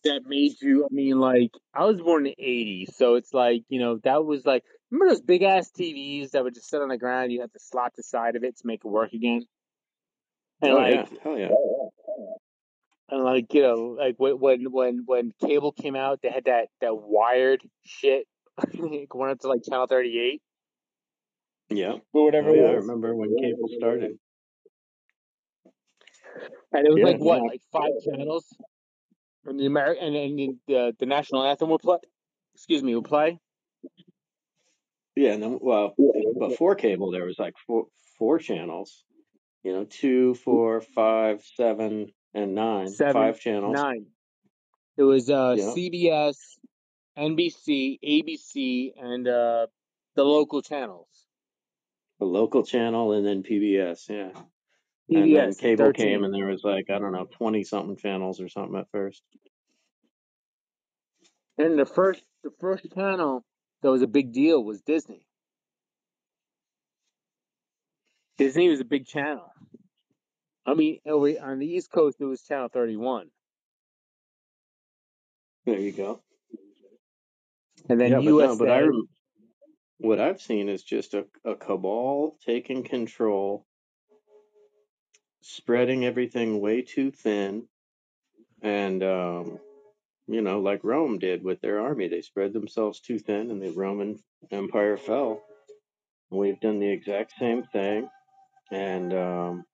that 0.05 0.23
made 0.27 0.61
you? 0.61 0.85
I 0.85 0.89
mean, 0.91 1.19
like, 1.19 1.53
I 1.75 1.85
was 1.85 2.01
born 2.01 2.27
in 2.27 2.35
the 2.37 2.45
'80s, 2.45 2.95
so 2.95 3.15
it's 3.15 3.33
like, 3.35 3.65
you 3.69 3.81
know, 3.81 3.99
that 4.05 4.25
was 4.25 4.45
like, 4.47 4.65
remember 4.91 5.13
those 5.15 5.23
big 5.23 5.43
ass 5.43 5.71
TVs 5.71 6.31
that 6.33 6.45
would 6.45 6.55
just 6.55 6.69
sit 6.69 6.81
on 6.83 6.89
the 6.89 6.99
ground? 6.99 7.33
You 7.33 7.41
had 7.41 7.53
to 7.53 7.61
slot 7.61 7.93
the 7.97 8.03
side 8.03 8.37
of 8.37 8.45
it 8.45 8.57
to 8.59 8.67
make 8.67 8.81
it 8.85 8.89
work 8.89 9.13
again, 9.13 9.43
and 10.63 10.73
oh 10.73 10.77
like, 10.77 10.95
yeah, 10.95 11.19
hell 11.23 11.39
yeah. 11.39 11.49
and 13.11 13.25
like, 13.25 13.53
you 13.55 13.63
know, 13.63 13.97
like 13.99 14.15
when 14.19 14.39
when 14.39 14.65
when 14.73 15.03
when 15.07 15.33
cable 15.41 15.73
came 15.73 15.97
out, 15.97 16.21
they 16.23 16.31
had 16.31 16.45
that 16.45 16.69
that 16.81 16.95
wired 16.97 17.63
shit 17.85 18.27
going 19.09 19.31
up 19.31 19.39
to 19.41 19.49
like 19.49 19.63
channel 19.69 19.87
38 19.87 20.43
Yeah. 21.71 21.95
or 22.13 22.25
whatever 22.25 22.51
Oh 22.51 22.55
it 22.55 22.59
yeah, 22.59 22.69
I 22.69 22.73
remember 22.73 23.15
when 23.15 23.37
cable 23.39 23.69
started. 23.79 24.19
And 26.73 26.87
it 26.87 26.91
was 26.91 26.99
Yeah, 26.99 27.05
like 27.05 27.19
what, 27.19 27.39
no, 27.39 27.45
like 27.47 27.63
five 27.73 27.91
channels? 28.05 28.47
And 29.47 29.59
the 29.59 29.67
American 29.67 30.15
and, 30.15 30.39
and 30.41 30.57
the 30.67 30.95
the 30.99 31.07
national 31.07 31.43
anthem 31.45 31.69
will 31.71 31.79
play. 31.79 31.99
Excuse 32.55 32.83
me, 32.83 32.95
will 32.95 33.03
play. 33.03 33.39
yeah, 35.17 35.33
and 35.33 35.43
then 35.43 35.59
well, 35.61 35.95
before 36.39 36.75
cable 36.75 37.11
there 37.11 37.25
was 37.25 37.39
like 37.39 37.55
four 37.67 37.87
four 38.19 38.39
channels. 38.39 39.05
You 39.63 39.73
know, 39.75 39.85
two, 39.85 40.35
four, 40.35 40.81
five, 40.81 41.43
seven, 41.55 42.13
and 42.33 42.55
nine. 42.55 42.89
Seven, 42.89 43.13
Five 43.13 43.41
channels. 43.41 43.75
nine. 43.77 44.07
It 44.97 45.03
was 45.03 45.29
uh 45.31 45.55
Yeah. 45.59 45.65
CBS, 45.77 46.37
NBC, 47.19 47.99
ABC, 48.03 48.93
and 48.97 49.27
uh 49.29 49.67
the 50.17 50.25
local 50.25 50.63
channels. 50.63 51.09
The 52.19 52.27
local 52.27 52.63
channel 52.65 53.13
and 53.13 53.27
then 53.27 53.43
PBS, 53.43 54.09
yeah. 54.11 54.33
And 55.11 55.35
then 55.35 55.55
cable 55.55 55.93
came 55.93 56.25
and 56.25 56.33
there 56.33 56.47
was 56.47 56.63
like, 56.63 56.89
I 56.89 56.99
don't 56.99 57.13
know, 57.13 57.27
twenty 57.37 57.65
something 57.65 57.97
channels 57.97 58.41
or 58.41 58.49
something 58.49 58.79
at 58.79 58.91
first. 58.93 59.23
And 61.59 61.79
the 61.79 61.85
first 61.85 62.23
the 62.45 62.51
first 62.61 62.87
channel 62.95 63.45
that 63.83 63.91
was 63.91 64.03
a 64.03 64.07
big 64.07 64.33
deal 64.33 64.63
was 64.63 64.81
Disney. 64.83 65.27
Disney 68.39 68.69
was 68.69 68.81
a 68.81 68.85
big 68.85 69.07
channel. 69.07 69.53
I 70.65 70.75
mean, 70.75 71.01
over 71.07 71.29
on 71.43 71.59
the 71.59 71.67
East 71.67 71.91
Coast, 71.91 72.19
it 72.21 72.25
was 72.25 72.43
channel 72.43 72.69
31. 72.73 73.27
There 75.67 75.79
you 75.79 75.93
go. 75.93 76.23
And 77.89 78.01
then 78.01 78.13
Yeah, 78.13 78.19
but 78.19 78.25
no, 78.25 78.57
but 78.57 78.71
I 78.71 78.87
what 79.99 80.21
I've 80.21 80.41
seen 80.41 80.69
is 80.69 80.83
just 80.83 81.15
a, 81.15 81.27
a 81.45 81.55
cabal 81.55 82.39
taking 82.47 82.83
control, 82.83 83.67
spreading 85.43 86.05
everything 86.05 86.61
way 86.61 86.83
too 86.83 87.11
thin, 87.11 87.67
and 88.63 89.03
um, 89.03 89.59
you 90.27 90.43
know, 90.43 90.61
like 90.61 90.85
Rome 90.85 91.19
did 91.19 91.43
with 91.43 91.61
their 91.61 91.81
army, 91.81 92.09
they 92.09 92.23
spread 92.23 92.53
themselves 92.53 93.01
too 93.01 93.19
thin, 93.19 93.51
and 93.51 93.61
the 93.61 93.71
Roman 93.71 94.19
Empire 94.51 94.97
fell. 94.97 95.43
We've 96.31 96.61
done 96.61 96.79
the 96.79 96.91
exact 96.91 97.33
same 97.39 97.65
thing, 97.65 98.09
and 98.71 99.13
um, 99.13 99.65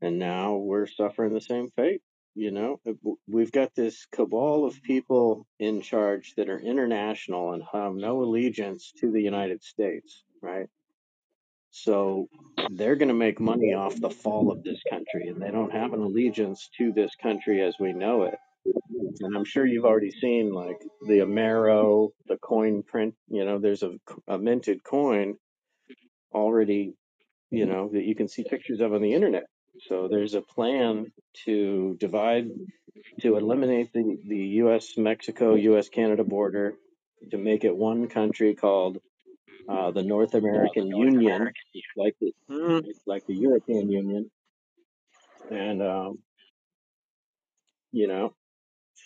and 0.00 0.18
now 0.18 0.56
we're 0.56 0.86
suffering 0.86 1.34
the 1.34 1.40
same 1.40 1.70
fate. 1.70 2.02
You 2.36 2.52
know, 2.52 2.80
we've 3.26 3.50
got 3.50 3.74
this 3.74 4.06
cabal 4.12 4.64
of 4.64 4.80
people 4.82 5.46
in 5.58 5.82
charge 5.82 6.34
that 6.36 6.48
are 6.48 6.60
international 6.60 7.52
and 7.52 7.62
have 7.72 7.94
no 7.94 8.22
allegiance 8.22 8.92
to 8.98 9.10
the 9.10 9.20
United 9.20 9.64
States, 9.64 10.22
right? 10.40 10.68
So 11.70 12.28
they're 12.70 12.96
going 12.96 13.08
to 13.08 13.14
make 13.14 13.40
money 13.40 13.74
off 13.74 14.00
the 14.00 14.10
fall 14.10 14.50
of 14.50 14.62
this 14.62 14.80
country, 14.90 15.28
and 15.28 15.40
they 15.40 15.50
don't 15.50 15.72
have 15.72 15.92
an 15.92 16.00
allegiance 16.00 16.68
to 16.78 16.92
this 16.92 17.14
country 17.22 17.62
as 17.62 17.74
we 17.78 17.92
know 17.92 18.24
it. 18.24 18.34
And 19.20 19.36
I'm 19.36 19.44
sure 19.44 19.66
you've 19.66 19.84
already 19.84 20.10
seen 20.10 20.52
like 20.52 20.76
the 21.06 21.20
Amero, 21.20 22.10
the 22.26 22.36
coin 22.36 22.82
print. 22.82 23.14
You 23.28 23.44
know, 23.44 23.58
there's 23.58 23.82
a, 23.82 23.92
a 24.28 24.38
minted 24.38 24.84
coin 24.84 25.36
already, 26.34 26.94
you 27.50 27.66
know, 27.66 27.88
that 27.92 28.04
you 28.04 28.14
can 28.14 28.28
see 28.28 28.44
pictures 28.44 28.80
of 28.80 28.92
on 28.92 29.02
the 29.02 29.14
internet. 29.14 29.44
So 29.88 30.08
there's 30.08 30.34
a 30.34 30.42
plan 30.42 31.06
to 31.46 31.96
divide, 31.98 32.48
to 33.20 33.36
eliminate 33.36 33.92
the, 33.92 34.18
the 34.26 34.36
U.S. 34.36 34.98
Mexico, 34.98 35.54
U.S. 35.54 35.88
Canada 35.88 36.24
border, 36.24 36.74
to 37.30 37.38
make 37.38 37.64
it 37.64 37.74
one 37.74 38.08
country 38.08 38.54
called 38.54 38.98
uh, 39.68 39.90
the 39.90 40.02
North 40.02 40.34
American 40.34 40.88
Union, 40.88 41.52
like 41.96 42.16
the 42.20 42.34
Mhm. 42.48 42.84
like 43.06 43.24
the 43.26 43.34
European 43.34 43.90
Union, 43.90 44.30
and 45.50 45.82
um, 45.82 46.18
you 47.92 48.06
know, 48.06 48.34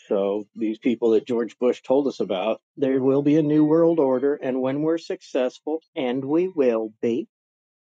so 0.08 0.46
these 0.54 0.78
people 0.78 1.11
that 1.11 1.26
George 1.26 1.58
Bush 1.58 1.82
told 1.82 2.06
us 2.06 2.20
about, 2.20 2.61
there 2.76 3.00
will 3.02 3.23
be 3.23 3.37
a 3.37 3.42
new 3.42 3.64
world 3.64 3.99
order, 4.00 4.34
and 4.34 4.61
when 4.61 4.82
we're 4.82 4.99
successful, 4.99 5.82
and 5.96 6.25
we 6.25 6.49
will 6.49 6.92
be, 7.00 7.28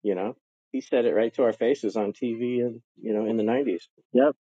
you 0.02 0.14
know, 0.14 0.36
he 0.72 0.80
said 0.80 1.04
it 1.04 1.14
right 1.14 1.32
to 1.34 1.44
our 1.44 1.52
faces 1.52 1.96
on 1.96 2.12
TV, 2.12 2.60
and 2.60 2.82
you 3.00 3.12
know, 3.12 3.26
in 3.26 3.36
the 3.36 3.42
'90s. 3.42 3.88
Yep. 4.12 4.36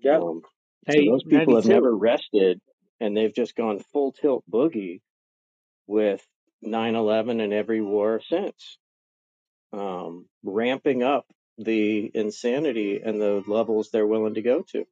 Yep. 0.00 0.22
Um, 0.22 0.42
Hey, 0.86 1.04
so 1.04 1.12
those 1.12 1.24
people 1.24 1.56
have 1.56 1.66
never 1.66 1.94
rested, 1.94 2.60
and 3.00 3.16
they've 3.16 3.34
just 3.34 3.54
gone 3.54 3.80
full 3.80 4.12
tilt 4.12 4.44
boogie 4.50 5.02
with 5.86 6.26
9/11 6.64 7.40
and 7.42 7.52
every 7.52 7.80
war 7.80 8.20
since, 8.20 8.78
um, 9.72 10.26
ramping 10.42 11.02
up 11.02 11.26
the 11.58 12.10
insanity 12.14 13.00
and 13.04 13.20
the 13.20 13.42
levels 13.46 13.90
they're 13.90 14.06
willing 14.06 14.34
to 14.34 14.42
go 14.42 14.62
to. 14.72 14.86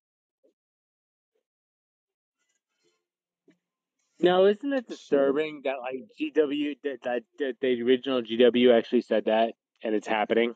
Now, 4.20 4.46
isn't 4.46 4.72
it 4.72 4.88
disturbing 4.88 5.62
that 5.64 5.76
like 5.80 6.00
GW 6.20 6.78
that, 6.82 6.98
that 7.04 7.22
that 7.38 7.54
the 7.60 7.82
original 7.82 8.22
GW 8.22 8.76
actually 8.76 9.02
said 9.02 9.26
that 9.26 9.54
and 9.82 9.94
it's 9.94 10.08
happening, 10.08 10.54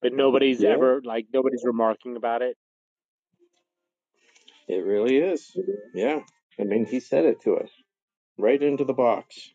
but 0.00 0.12
nobody's 0.12 0.62
Yeah. 0.62 0.70
ever 0.70 1.02
like 1.04 1.26
nobody's 1.32 1.64
remarking 1.64 2.16
about 2.16 2.42
it. 2.42 2.56
It 4.68 4.84
really 4.84 5.16
is. 5.16 5.56
Yeah. 5.94 6.20
I 6.60 6.64
mean, 6.64 6.84
he 6.86 7.00
said 7.00 7.24
it 7.24 7.40
to 7.42 7.56
us 7.56 7.70
right 8.38 8.62
into 8.62 8.84
the 8.84 8.94
box. 8.94 9.50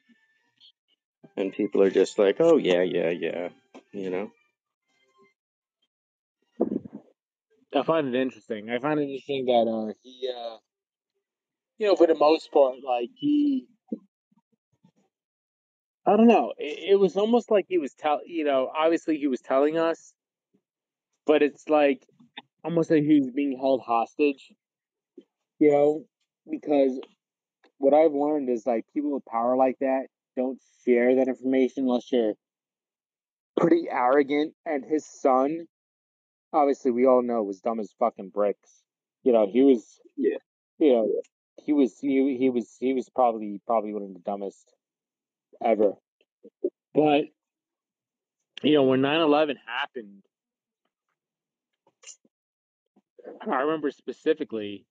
And 1.37 1.51
people 1.53 1.83
are 1.83 1.89
just 1.89 2.17
like, 2.17 2.37
oh, 2.39 2.57
yeah, 2.57 2.81
yeah, 2.81 3.09
yeah. 3.09 3.49
You 3.91 4.09
know? 4.09 4.31
I 7.75 7.83
find 7.83 8.07
it 8.07 8.19
interesting. 8.19 8.69
I 8.69 8.79
find 8.79 8.99
it 8.99 9.03
interesting 9.03 9.45
that 9.45 9.69
uh 9.69 9.93
he 10.01 10.29
uh 10.33 10.57
you 11.77 11.87
know 11.87 11.95
for 11.95 12.07
the 12.07 12.15
most 12.15 12.51
part 12.51 12.75
like 12.85 13.09
he 13.15 13.67
I 16.07 16.15
don't 16.15 16.27
know 16.27 16.53
it, 16.57 16.91
it 16.91 16.99
was 16.99 17.17
almost 17.17 17.51
like 17.51 17.65
he 17.67 17.77
was 17.77 17.93
tell 17.93 18.21
you 18.25 18.45
know 18.45 18.71
obviously 18.73 19.17
he 19.17 19.27
was 19.27 19.41
telling 19.41 19.77
us, 19.77 20.13
but 21.25 21.41
it's 21.41 21.67
like 21.67 22.01
almost 22.63 22.91
like 22.91 23.03
he 23.03 23.19
was 23.19 23.31
being 23.31 23.57
held 23.59 23.81
hostage. 23.81 24.53
You 25.59 25.71
know 25.71 26.05
because 26.49 26.99
what 27.77 27.93
I've 27.93 28.13
learned 28.13 28.49
is 28.49 28.65
like 28.65 28.85
people 28.93 29.11
with 29.13 29.25
power 29.25 29.57
like 29.57 29.77
that 29.81 30.05
don't 30.35 30.59
share 30.85 31.15
that 31.15 31.27
information 31.27 31.83
unless 31.83 32.11
you're 32.11 32.33
pretty 33.57 33.87
arrogant. 33.89 34.53
And 34.65 34.83
his 34.85 35.05
son, 35.05 35.65
obviously, 36.53 36.91
we 36.91 37.05
all 37.05 37.21
know 37.21 37.43
was 37.43 37.61
dumb 37.61 37.79
as 37.79 37.93
fucking 37.99 38.29
bricks. 38.29 38.83
You 39.23 39.33
know, 39.33 39.47
he 39.51 39.61
was. 39.61 39.99
Yeah. 40.17 40.37
You 40.77 40.93
know, 40.93 41.07
he 41.63 41.73
was 41.73 41.97
he 41.99 42.35
he 42.37 42.49
was 42.49 42.75
he 42.79 42.93
was 42.93 43.09
probably 43.09 43.61
probably 43.65 43.93
one 43.93 44.03
of 44.03 44.13
the 44.13 44.19
dumbest 44.19 44.73
ever. 45.63 45.93
But 46.93 47.25
you 48.61 48.73
know, 48.73 48.83
when 48.83 49.01
9-11 49.01 49.55
happened, 49.65 50.23
I 53.49 53.61
remember 53.61 53.91
specifically, 53.91 54.85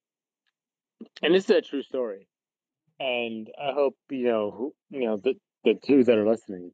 and 1.23 1.35
this 1.35 1.45
is 1.45 1.51
a 1.51 1.61
true 1.61 1.83
story. 1.83 2.29
And 3.01 3.49
I 3.61 3.73
hope 3.73 3.97
you 4.11 4.27
know 4.29 4.51
who 4.51 4.75
you 4.91 5.07
know 5.07 5.17
the 5.17 5.35
the 5.65 5.75
two 5.75 6.05
that 6.05 6.17
are 6.17 6.29
listening 6.29 6.73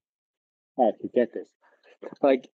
actually 0.78 1.10
get 1.14 1.32
this. 1.32 1.48
Like, 2.22 2.48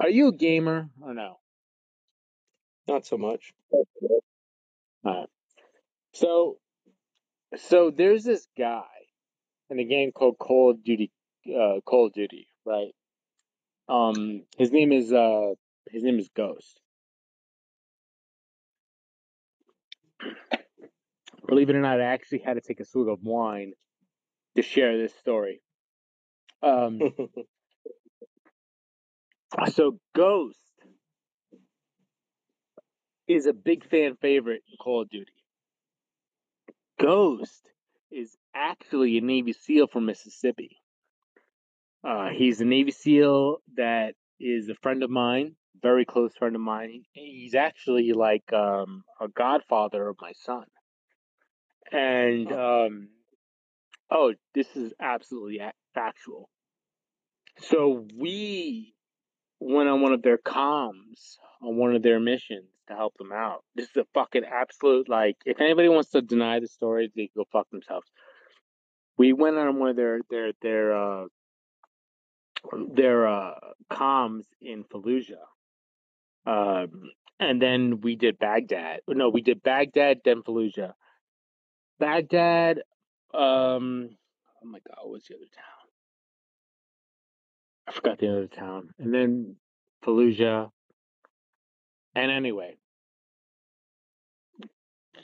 are 0.00 0.10
you 0.10 0.28
a 0.28 0.32
gamer 0.32 0.90
or 1.00 1.14
no? 1.14 1.38
Not 2.86 3.06
so 3.06 3.18
much. 3.18 3.52
Alright. 5.04 5.28
So, 6.12 6.58
so 7.56 7.90
there's 7.90 8.24
this 8.24 8.46
guy 8.56 8.84
in 9.70 9.78
a 9.78 9.84
game 9.84 10.12
called 10.12 10.38
Call 10.38 10.70
of 10.70 10.82
Duty, 10.82 11.10
uh, 11.48 11.80
Call 11.84 12.06
of 12.06 12.12
Duty, 12.12 12.48
right? 12.64 12.94
Um, 13.88 14.44
his 14.56 14.72
name 14.72 14.92
is 14.92 15.12
uh, 15.12 15.52
his 15.90 16.02
name 16.02 16.18
is 16.18 16.28
Ghost. 16.34 16.80
Believe 21.48 21.70
it 21.70 21.76
or 21.76 21.80
not, 21.80 22.00
I 22.00 22.04
actually 22.04 22.42
had 22.44 22.54
to 22.54 22.60
take 22.60 22.78
a 22.78 22.84
swig 22.84 23.08
of 23.08 23.20
wine 23.22 23.72
to 24.54 24.62
share 24.62 24.98
this 24.98 25.14
story. 25.14 25.62
Um, 26.62 27.00
so 29.72 29.98
Ghost 30.14 30.58
is 33.26 33.46
a 33.46 33.54
big 33.54 33.88
fan 33.88 34.16
favorite 34.20 34.62
in 34.70 34.76
Call 34.78 35.02
of 35.02 35.08
Duty. 35.08 35.32
Ghost 37.00 37.66
is 38.10 38.36
actually 38.54 39.16
a 39.16 39.22
Navy 39.22 39.54
SEAL 39.54 39.86
from 39.86 40.04
Mississippi. 40.04 40.76
Uh, 42.06 42.28
he's 42.28 42.60
a 42.60 42.66
Navy 42.66 42.90
SEAL 42.90 43.62
that 43.76 44.14
is 44.38 44.68
a 44.68 44.74
friend 44.82 45.02
of 45.02 45.08
mine, 45.08 45.56
very 45.80 46.04
close 46.04 46.36
friend 46.36 46.54
of 46.54 46.60
mine. 46.60 47.04
He's 47.12 47.54
actually 47.54 48.12
like 48.12 48.52
um, 48.52 49.02
a 49.18 49.28
godfather 49.28 50.08
of 50.08 50.16
my 50.20 50.32
son. 50.32 50.64
And 51.92 52.52
um, 52.52 53.08
oh, 54.10 54.34
this 54.54 54.68
is 54.76 54.92
absolutely 55.00 55.60
factual. 55.94 56.48
So 57.58 58.06
we 58.16 58.94
went 59.60 59.88
on 59.88 60.02
one 60.02 60.12
of 60.12 60.22
their 60.22 60.38
comms 60.38 61.36
on 61.62 61.76
one 61.76 61.94
of 61.94 62.02
their 62.02 62.20
missions 62.20 62.68
to 62.88 62.94
help 62.94 63.16
them 63.18 63.32
out. 63.32 63.64
This 63.74 63.86
is 63.86 63.96
a 63.96 64.06
fucking 64.14 64.44
absolute 64.44 65.08
like. 65.08 65.36
If 65.44 65.60
anybody 65.60 65.88
wants 65.88 66.10
to 66.10 66.22
deny 66.22 66.60
the 66.60 66.68
story, 66.68 67.10
they 67.14 67.26
can 67.26 67.30
go 67.36 67.46
fuck 67.52 67.68
themselves. 67.70 68.06
We 69.16 69.32
went 69.32 69.56
on 69.56 69.78
one 69.78 69.90
of 69.90 69.96
their 69.96 70.20
their 70.30 70.52
their 70.62 70.96
uh, 70.96 71.24
their 72.94 73.26
uh, 73.26 73.54
comms 73.90 74.44
in 74.60 74.84
Fallujah, 74.84 75.44
um, 76.46 77.10
and 77.40 77.60
then 77.60 78.00
we 78.00 78.14
did 78.14 78.38
Baghdad. 78.38 79.00
No, 79.08 79.28
we 79.28 79.42
did 79.42 79.62
Baghdad, 79.62 80.20
then 80.24 80.42
Fallujah. 80.42 80.92
Baghdad. 81.98 82.78
Um, 83.34 84.10
oh 84.62 84.66
my 84.66 84.78
god, 84.86 84.98
what's 85.04 85.28
the 85.28 85.34
other 85.34 85.44
town? 85.44 85.64
I 87.86 87.92
forgot 87.92 88.18
the 88.18 88.30
other 88.30 88.46
town. 88.46 88.90
And 88.98 89.12
then 89.12 89.56
Fallujah. 90.04 90.70
And 92.14 92.30
anyway, 92.30 92.76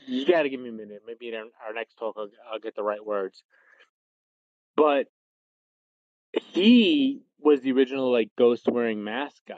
you 0.07 0.27
got 0.27 0.43
to 0.43 0.49
give 0.49 0.61
me 0.61 0.69
a 0.69 0.73
minute. 0.73 1.03
Maybe 1.07 1.29
in 1.29 1.35
our, 1.35 1.73
next 1.75 1.95
talk, 1.95 2.17
I'll, 2.19 2.29
I'll 2.53 2.59
get 2.59 2.77
the 2.77 2.83
right 2.83 3.05
words. 3.05 3.43
But 4.77 5.07
he 6.33 7.23
was 7.41 7.61
the 7.61 7.73
original 7.73 8.13
like 8.13 8.31
ghost 8.37 8.69
wearing 8.69 9.03
mask 9.03 9.43
guy. 9.49 9.57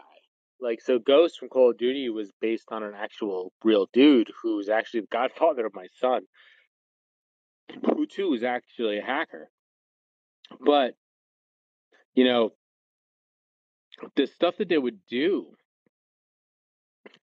Like, 0.59 0.81
so 0.81 0.99
Ghost 0.99 1.39
from 1.39 1.51
Call 1.51 1.71
of 1.71 1.79
Duty 1.79 2.09
was 2.09 2.33
based 2.41 2.69
on 2.73 2.83
an 2.83 2.95
actual 2.97 3.53
real 3.63 3.89
dude 3.93 4.31
who 4.43 4.57
was 4.57 4.71
actually 4.71 5.01
the 5.01 5.09
godfather 5.09 5.67
of 5.67 5.75
my 5.75 5.87
son, 6.01 6.23
who 7.85 8.07
too 8.07 8.31
was 8.31 8.43
actually 8.43 8.99
a 8.99 9.05
hacker. 9.05 9.51
But, 10.61 10.95
you 12.15 12.25
know, 12.25 12.51
the 14.15 14.27
stuff 14.27 14.57
that 14.59 14.69
they 14.69 14.79
would 14.79 15.01
do, 15.09 15.47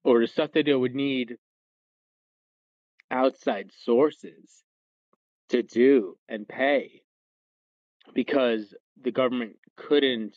or 0.04 0.20
the 0.20 0.28
stuff 0.28 0.52
that 0.54 0.66
they 0.66 0.74
would 0.74 0.96
need 0.96 1.38
outside 3.10 3.72
sources 3.84 4.64
to 5.50 5.64
do 5.64 6.18
and 6.28 6.48
pay, 6.48 7.02
because 8.14 8.74
the 9.02 9.12
government 9.12 9.56
couldn't 9.78 10.36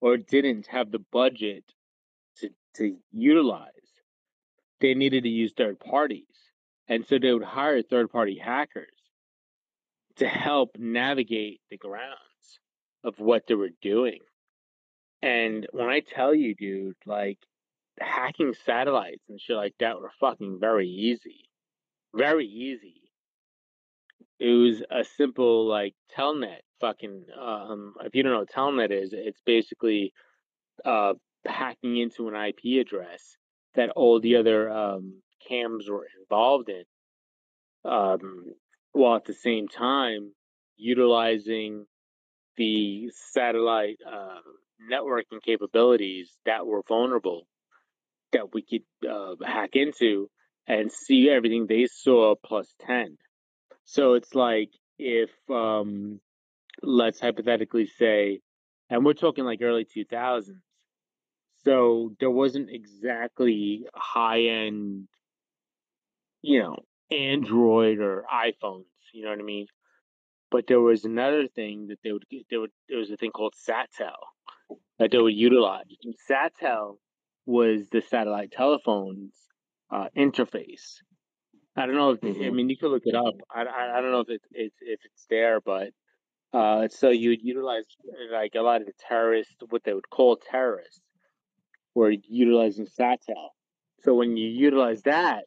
or 0.00 0.16
didn't 0.16 0.66
have 0.66 0.90
the 0.90 1.04
budget 1.12 1.64
to, 2.36 2.50
to 2.76 2.96
utilize. 3.12 3.70
They 4.80 4.94
needed 4.94 5.22
to 5.24 5.28
use 5.28 5.52
third 5.56 5.78
parties. 5.78 6.26
And 6.88 7.06
so 7.06 7.18
they 7.18 7.32
would 7.32 7.44
hire 7.44 7.82
third 7.82 8.10
party 8.10 8.38
hackers 8.38 9.01
to 10.16 10.28
help 10.28 10.70
navigate 10.78 11.60
the 11.70 11.76
grounds 11.76 12.60
of 13.04 13.18
what 13.18 13.46
they 13.46 13.54
were 13.54 13.70
doing. 13.80 14.20
And 15.22 15.66
when 15.72 15.88
I 15.88 16.00
tell 16.00 16.34
you, 16.34 16.54
dude, 16.54 16.96
like 17.06 17.38
hacking 18.00 18.54
satellites 18.64 19.24
and 19.28 19.40
shit 19.40 19.56
like 19.56 19.74
that 19.80 20.00
were 20.00 20.10
fucking 20.20 20.58
very 20.60 20.88
easy. 20.88 21.44
Very 22.14 22.46
easy. 22.46 23.00
It 24.38 24.50
was 24.50 24.82
a 24.90 25.04
simple 25.04 25.66
like 25.66 25.94
telnet 26.16 26.60
fucking 26.80 27.26
um 27.40 27.94
if 28.00 28.14
you 28.14 28.24
don't 28.24 28.32
know 28.32 28.40
what 28.40 28.50
telnet 28.50 28.90
is, 28.90 29.12
it's 29.12 29.40
basically 29.46 30.12
uh 30.84 31.14
hacking 31.46 31.96
into 31.96 32.28
an 32.28 32.34
IP 32.34 32.80
address 32.80 33.36
that 33.74 33.90
all 33.90 34.20
the 34.20 34.36
other 34.36 34.70
um, 34.70 35.22
cams 35.46 35.88
were 35.88 36.06
involved 36.20 36.68
in, 36.68 36.84
um, 37.84 38.54
while 38.92 39.16
at 39.16 39.24
the 39.24 39.34
same 39.34 39.68
time 39.68 40.32
utilizing 40.76 41.86
the 42.56 43.10
satellite 43.32 43.98
uh, 44.06 44.40
networking 44.90 45.42
capabilities 45.44 46.36
that 46.44 46.66
were 46.66 46.82
vulnerable 46.86 47.46
that 48.32 48.52
we 48.52 48.62
could 48.62 49.08
uh, 49.08 49.34
hack 49.44 49.70
into 49.74 50.28
and 50.66 50.90
see 50.90 51.28
everything 51.28 51.66
they 51.66 51.86
saw 51.86 52.34
plus 52.34 52.72
10. 52.86 53.16
So 53.84 54.14
it's 54.14 54.34
like 54.34 54.70
if, 54.98 55.30
um, 55.50 56.20
let's 56.82 57.20
hypothetically 57.20 57.86
say, 57.86 58.40
and 58.90 59.04
we're 59.04 59.14
talking 59.14 59.44
like 59.44 59.60
early 59.62 59.84
2000s, 59.84 60.60
so 61.64 62.14
there 62.18 62.30
wasn't 62.30 62.70
exactly 62.70 63.86
high 63.94 64.42
end, 64.42 65.06
you 66.42 66.60
know, 66.60 66.76
Android 67.12 67.98
or 67.98 68.24
iPhones. 68.32 68.84
You 69.12 69.24
know 69.24 69.30
what 69.30 69.38
I 69.38 69.42
mean? 69.42 69.66
But 70.50 70.66
there 70.66 70.80
was 70.80 71.04
another 71.04 71.46
thing 71.46 71.88
that 71.88 71.98
they 72.04 72.12
would 72.12 72.28
get. 72.30 72.46
There 72.50 72.60
would 72.60 72.72
there 72.88 72.98
was 72.98 73.10
a 73.10 73.16
thing 73.16 73.30
called 73.30 73.54
SatTel 73.68 74.76
that 74.98 75.10
they 75.10 75.18
would 75.18 75.34
utilize. 75.34 75.84
And 76.04 76.14
SatTel 76.30 76.96
was 77.46 77.88
the 77.90 78.02
satellite 78.02 78.52
telephone's 78.52 79.34
uh, 79.90 80.08
interface. 80.16 80.96
I 81.76 81.86
don't 81.86 81.94
know 81.94 82.10
if 82.10 82.20
mm-hmm. 82.20 82.42
I 82.42 82.50
mean 82.50 82.68
you 82.68 82.76
could 82.76 82.90
look 82.90 83.06
it 83.06 83.14
up. 83.14 83.34
I, 83.50 83.62
I, 83.62 83.98
I 83.98 84.00
don't 84.00 84.12
know 84.12 84.20
if 84.20 84.28
it's 84.28 84.46
it's 84.52 84.76
if 84.80 85.00
it's 85.04 85.26
there, 85.30 85.60
but 85.60 85.90
uh, 86.52 86.88
so 86.88 87.08
you 87.08 87.30
would 87.30 87.42
utilize 87.42 87.84
like 88.30 88.52
a 88.54 88.60
lot 88.60 88.82
of 88.82 88.86
the 88.86 88.92
terrorists, 89.08 89.54
what 89.70 89.82
they 89.84 89.94
would 89.94 90.10
call 90.10 90.36
terrorists, 90.36 91.00
were 91.94 92.10
utilizing 92.10 92.86
SatTel. 92.86 93.48
So 94.02 94.14
when 94.14 94.36
you 94.36 94.48
utilize 94.48 95.02
that, 95.02 95.44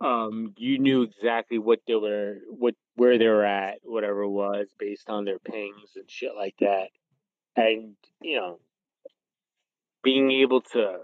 um, 0.00 0.54
you 0.56 0.78
knew 0.78 1.02
exactly 1.02 1.58
what 1.58 1.80
they 1.86 1.94
were, 1.94 2.38
what 2.48 2.74
where 2.96 3.18
they 3.18 3.28
were 3.28 3.44
at, 3.44 3.78
whatever 3.84 4.22
it 4.22 4.30
was, 4.30 4.68
based 4.78 5.10
on 5.10 5.24
their 5.24 5.38
pings 5.38 5.92
and 5.96 6.10
shit 6.10 6.32
like 6.34 6.56
that, 6.60 6.88
and 7.56 7.94
you 8.22 8.36
know, 8.36 8.58
being 10.02 10.30
able 10.30 10.62
to 10.62 10.98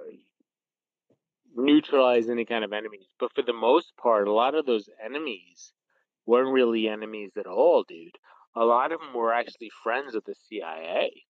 neutralize 1.55 2.29
any 2.29 2.45
kind 2.45 2.65
of 2.65 2.73
enemies. 2.73 3.07
But 3.19 3.35
for 3.35 3.43
the 3.43 3.53
most 3.53 3.97
part, 3.97 4.29
a 4.29 4.33
lot 4.33 4.55
of 4.55 4.67
those 4.67 4.89
enemies 5.05 5.73
weren't 6.25 6.53
really 6.53 6.89
enemies 6.89 7.33
at 7.37 7.47
all, 7.47 7.85
dude. 7.87 8.17
A 8.55 8.65
lot 8.65 8.93
of 8.93 9.01
them 9.01 9.15
were 9.15 9.33
actually 9.33 9.71
friends 9.83 10.15
of 10.15 10.25
the 10.25 10.35
CIA 10.49 11.26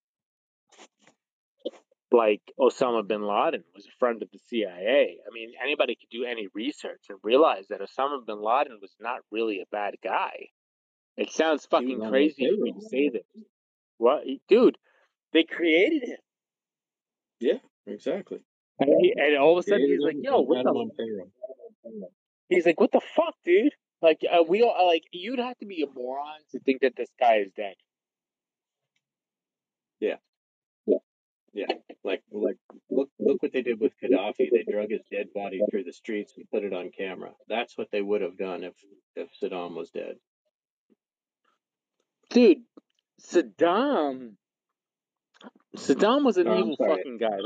like 2.12 2.42
Osama 2.58 3.06
bin 3.06 3.22
Laden 3.22 3.64
was 3.74 3.86
a 3.86 3.98
friend 3.98 4.22
of 4.22 4.30
the 4.32 4.38
CIA. 4.46 5.18
I 5.26 5.32
mean, 5.32 5.52
anybody 5.62 5.96
could 5.96 6.10
do 6.10 6.24
any 6.24 6.48
research 6.54 7.06
and 7.08 7.18
realize 7.22 7.66
that 7.68 7.80
Osama 7.80 8.24
bin 8.24 8.42
Laden 8.42 8.78
was 8.80 8.94
not 9.00 9.20
really 9.30 9.60
a 9.60 9.66
bad 9.72 9.94
guy. 10.02 10.48
It 11.16 11.30
sounds 11.30 11.66
fucking 11.66 12.08
crazy 12.08 12.46
for 12.46 12.62
me 12.62 12.72
to 12.72 12.80
say 12.88 13.08
this. 13.08 13.26
What, 13.98 14.24
dude? 14.48 14.76
They 15.32 15.44
created 15.44 16.02
him. 16.04 16.18
Yeah, 17.40 17.58
exactly. 17.86 18.40
And, 18.78 18.90
he, 19.00 19.14
and 19.16 19.36
all 19.38 19.58
of 19.58 19.64
a 19.64 19.68
sudden 19.68 19.86
he's 19.86 20.00
like, 20.02 20.16
"Yo, 20.20 20.40
what 20.40 20.62
the?" 20.64 22.10
He's 22.48 22.66
like, 22.66 22.78
"What 22.78 22.92
the 22.92 23.00
fuck, 23.00 23.34
dude?" 23.44 23.72
Like, 24.02 24.20
uh, 24.30 24.42
we 24.46 24.62
all 24.62 24.86
like 24.86 25.04
you'd 25.10 25.38
have 25.38 25.56
to 25.58 25.66
be 25.66 25.82
a 25.82 25.86
moron 25.92 26.38
to 26.52 26.60
think 26.60 26.82
that 26.82 26.92
this 26.96 27.08
guy 27.18 27.36
is 27.36 27.50
dead. 27.56 27.74
Yeah. 30.00 30.16
Yeah. 30.86 30.98
Yeah, 31.54 31.66
like 32.06 32.22
like 32.30 32.56
look 32.88 33.10
look 33.18 33.42
what 33.42 33.52
they 33.52 33.62
did 33.62 33.80
with 33.80 33.92
Gaddafi. 34.02 34.48
They 34.50 34.64
drug 34.70 34.90
his 34.90 35.02
dead 35.10 35.26
body 35.34 35.60
through 35.70 35.84
the 35.84 35.92
streets 35.92 36.32
and 36.36 36.48
put 36.50 36.64
it 36.64 36.72
on 36.72 36.90
camera. 36.96 37.32
That's 37.48 37.76
what 37.76 37.88
they 37.90 38.00
would 38.00 38.22
have 38.22 38.38
done 38.38 38.62
if 38.62 38.74
if 39.16 39.28
Saddam 39.42 39.74
was 39.74 39.90
dead. 39.90 40.16
Dude, 42.30 42.62
Saddam 43.20 44.34
Saddam 45.76 46.24
was 46.24 46.36
an 46.36 46.48
oh, 46.48 46.58
evil 46.58 46.76
fucking 46.78 47.18
guy. 47.18 47.38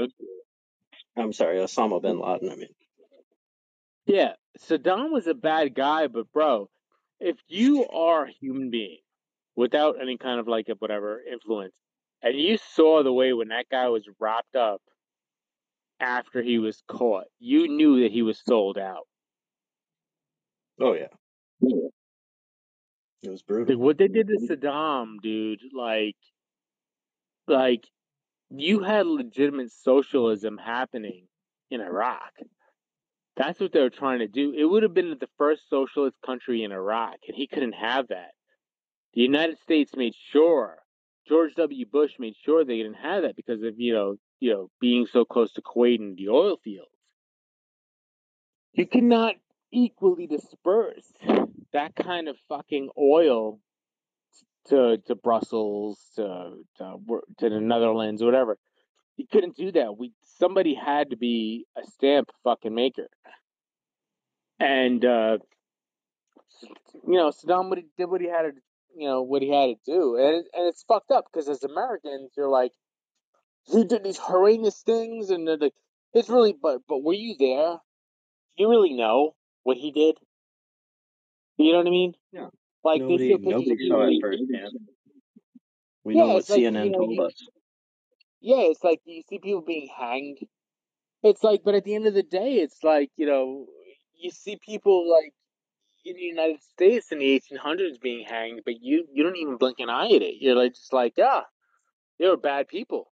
I'm 1.16 1.32
sorry, 1.32 1.58
Osama 1.58 2.00
bin 2.02 2.20
Laden. 2.20 2.50
I 2.50 2.56
mean, 2.56 2.68
yeah, 4.06 4.32
Saddam 4.60 5.10
was 5.10 5.26
a 5.26 5.34
bad 5.34 5.74
guy, 5.74 6.06
but 6.06 6.30
bro, 6.32 6.68
if 7.18 7.36
you 7.48 7.88
are 7.88 8.26
a 8.26 8.32
human 8.40 8.70
being 8.70 8.98
without 9.56 9.96
any 10.00 10.18
kind 10.18 10.38
of 10.38 10.46
like 10.46 10.68
a 10.68 10.74
whatever 10.74 11.20
influence, 11.20 11.74
and 12.22 12.38
you 12.38 12.58
saw 12.74 13.02
the 13.02 13.12
way 13.12 13.32
when 13.32 13.48
that 13.48 13.66
guy 13.70 13.88
was 13.88 14.08
wrapped 14.18 14.56
up 14.56 14.82
after 15.98 16.42
he 16.42 16.58
was 16.58 16.82
caught, 16.88 17.24
you 17.38 17.68
knew 17.68 18.02
that 18.02 18.12
he 18.12 18.22
was 18.22 18.40
sold 18.46 18.78
out. 18.78 19.06
Oh 20.80 20.94
yeah. 20.94 21.08
It 23.22 23.30
was 23.30 23.42
brutal. 23.42 23.76
Like 23.76 23.84
what 23.84 23.98
they 23.98 24.08
did 24.08 24.28
to 24.28 24.38
Saddam, 24.38 25.20
dude, 25.22 25.60
like 25.74 26.16
like 27.46 27.86
you 28.50 28.82
had 28.82 29.06
legitimate 29.06 29.72
socialism 29.72 30.58
happening 30.58 31.26
in 31.70 31.80
Iraq. 31.80 32.32
That's 33.36 33.60
what 33.60 33.72
they 33.72 33.80
were 33.80 33.90
trying 33.90 34.20
to 34.20 34.28
do. 34.28 34.52
It 34.56 34.64
would 34.64 34.82
have 34.82 34.94
been 34.94 35.10
the 35.18 35.28
first 35.38 35.68
socialist 35.68 36.16
country 36.24 36.64
in 36.64 36.72
Iraq, 36.72 37.16
and 37.26 37.36
he 37.36 37.46
couldn't 37.46 37.72
have 37.72 38.08
that. 38.08 38.32
The 39.14 39.22
United 39.22 39.58
States 39.58 39.92
made 39.94 40.14
sure 40.14 40.78
George 41.28 41.54
W. 41.54 41.86
Bush 41.86 42.12
made 42.18 42.34
sure 42.44 42.64
they 42.64 42.78
didn't 42.78 42.94
have 42.94 43.22
that 43.22 43.36
because 43.36 43.62
of 43.62 43.78
you 43.78 43.92
know 43.92 44.16
you 44.40 44.52
know 44.52 44.70
being 44.80 45.06
so 45.06 45.24
close 45.24 45.52
to 45.52 45.62
Kuwait 45.62 45.98
and 45.98 46.16
the 46.16 46.28
oil 46.28 46.56
fields. 46.62 46.90
You 48.72 48.86
cannot 48.86 49.34
equally 49.72 50.26
disperse 50.26 51.12
that 51.72 51.94
kind 51.94 52.28
of 52.28 52.36
fucking 52.48 52.90
oil 52.98 53.60
to 54.68 54.98
to 55.06 55.14
Brussels 55.14 55.98
to 56.16 56.52
to, 56.78 56.96
to 57.38 57.48
the 57.48 57.60
Netherlands, 57.60 58.22
or 58.22 58.26
whatever. 58.26 58.58
You 59.16 59.26
couldn't 59.30 59.56
do 59.56 59.72
that. 59.72 59.96
We 59.98 60.12
somebody 60.22 60.74
had 60.74 61.10
to 61.10 61.16
be 61.16 61.66
a 61.76 61.84
stamp 61.86 62.30
fucking 62.44 62.74
maker, 62.74 63.08
and 64.58 65.04
uh, 65.04 65.38
you 67.06 67.14
know 67.14 67.30
Saddam 67.30 67.72
did 67.96 68.06
what 68.06 68.20
he 68.20 68.28
had 68.28 68.42
to 68.42 68.52
you 68.96 69.08
know 69.08 69.22
what 69.22 69.42
he 69.42 69.48
had 69.48 69.66
to 69.66 69.76
do, 69.86 70.16
and 70.16 70.36
it, 70.36 70.46
and 70.54 70.66
it's 70.68 70.84
fucked 70.86 71.10
up 71.10 71.26
because 71.32 71.48
as 71.48 71.64
Americans, 71.64 72.32
you're 72.36 72.48
like, 72.48 72.72
he 73.64 73.84
did 73.84 74.04
these 74.04 74.18
horrendous 74.18 74.82
things, 74.82 75.30
and 75.30 75.46
they're 75.46 75.56
like, 75.56 75.74
it's 76.12 76.28
really, 76.28 76.54
but 76.60 76.82
but 76.88 77.02
were 77.02 77.14
you 77.14 77.36
there? 77.38 77.78
Do 78.56 78.64
you 78.64 78.70
really 78.70 78.94
know 78.94 79.34
what 79.62 79.76
he 79.76 79.92
did? 79.92 80.16
You 81.56 81.72
know 81.72 81.78
what 81.78 81.86
I 81.86 81.90
mean? 81.90 82.14
Yeah. 82.32 82.48
Like 82.82 83.02
nobody, 83.02 83.36
nobody 83.38 83.88
saw 83.88 84.08
it 84.08 84.18
firsthand. 84.20 84.78
We 86.04 86.14
yeah, 86.14 86.20
know 86.22 86.34
what 86.34 86.44
CNN 86.44 86.84
like, 86.84 86.92
told 86.94 87.20
us. 87.20 87.34
Yeah, 88.40 88.62
it's 88.62 88.82
like 88.82 89.00
you 89.04 89.22
see 89.28 89.38
people 89.38 89.60
being 89.60 89.88
hanged. 89.94 90.38
It's 91.22 91.44
like, 91.44 91.60
but 91.62 91.74
at 91.74 91.84
the 91.84 91.94
end 91.94 92.06
of 92.06 92.14
the 92.14 92.22
day, 92.22 92.54
it's 92.54 92.82
like 92.82 93.10
you 93.16 93.26
know, 93.26 93.66
you 94.18 94.30
see 94.30 94.58
people 94.64 95.10
like 95.10 95.34
in 96.04 96.16
the 96.16 96.22
United 96.22 96.62
States 96.62 97.12
in 97.12 97.18
the 97.18 97.40
1800s 97.40 98.00
being 98.00 98.24
hanged, 98.26 98.62
but 98.64 98.80
you 98.80 99.06
you 99.12 99.22
don't 99.22 99.36
even 99.36 99.56
blink 99.56 99.78
an 99.80 99.90
eye 99.90 100.06
at 100.06 100.22
it. 100.22 100.36
You're 100.40 100.56
like 100.56 100.74
just 100.74 100.92
like, 100.92 101.14
yeah, 101.16 101.42
they 102.18 102.26
were 102.26 102.36
bad 102.36 102.68
people. 102.68 103.10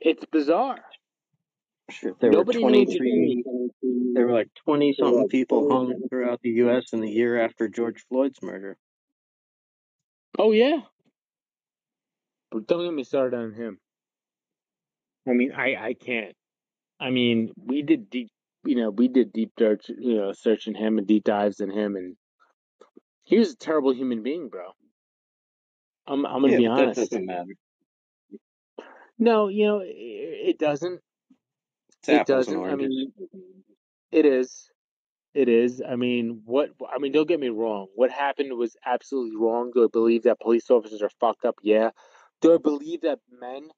It's 0.00 0.24
bizarre. 0.26 0.78
There 2.20 2.30
Nobody 2.30 2.58
were 2.58 2.70
23, 2.70 3.44
there 4.14 4.26
were 4.26 4.32
like 4.32 4.48
20 4.64 4.96
something 4.98 5.28
people 5.28 5.70
hung 5.70 5.94
throughout 6.08 6.40
the 6.42 6.50
U.S. 6.50 6.92
in 6.92 7.00
the 7.00 7.10
year 7.10 7.40
after 7.40 7.68
George 7.68 8.04
Floyd's 8.08 8.42
murder. 8.42 8.76
Oh 10.38 10.50
yeah. 10.50 10.80
But 12.50 12.66
don't 12.66 12.84
get 12.84 12.92
me 12.92 13.04
started 13.04 13.36
on 13.36 13.52
him. 13.52 13.78
I 15.28 15.32
mean, 15.32 15.52
I 15.52 15.76
I 15.76 15.94
can't. 15.94 16.34
I 16.98 17.10
mean, 17.10 17.52
we 17.56 17.82
did 17.82 18.10
deep, 18.10 18.30
you 18.66 18.76
know, 18.76 18.90
we 18.90 19.08
did 19.08 19.32
deep 19.32 19.52
search, 19.58 19.88
you 19.88 20.16
know, 20.16 20.32
searching 20.32 20.74
him 20.74 20.98
and 20.98 21.06
deep 21.06 21.24
dives 21.24 21.60
in 21.60 21.70
him, 21.70 21.96
and 21.96 22.16
he 23.24 23.38
was 23.38 23.52
a 23.52 23.56
terrible 23.56 23.92
human 23.92 24.22
being, 24.22 24.48
bro. 24.48 24.70
I'm 26.06 26.24
I'm 26.26 26.42
gonna 26.42 26.52
Yeah, 26.52 26.58
be 26.58 26.66
but 26.66 26.76
that 26.76 26.82
honest. 26.82 27.10
doesn't 27.10 27.26
matter. 27.26 27.54
No, 29.18 29.48
you 29.48 29.66
know, 29.66 29.80
it, 29.80 29.86
it 29.88 30.58
doesn't. 30.58 31.00
It's 31.98 32.08
It 32.08 32.26
doesn't. 32.26 32.64
I 32.64 32.76
mean, 32.76 33.12
it 34.12 34.26
is. 34.26 34.70
It 35.34 35.48
is. 35.48 35.82
I 35.86 35.96
mean, 35.96 36.42
what? 36.44 36.70
I 36.94 36.98
mean, 36.98 37.12
don't 37.12 37.28
get 37.28 37.40
me 37.40 37.48
wrong. 37.48 37.88
What 37.94 38.10
happened 38.10 38.56
was 38.56 38.76
absolutely 38.84 39.36
wrong. 39.36 39.70
Do 39.74 39.84
I 39.84 39.88
believe 39.92 40.22
that 40.24 40.40
police 40.40 40.70
officers 40.70 41.02
are 41.02 41.10
fucked 41.20 41.44
up? 41.44 41.56
Yeah. 41.62 41.90
Do 42.40 42.54
I 42.54 42.58
believe 42.58 43.02
that 43.02 43.18
men 43.40 43.68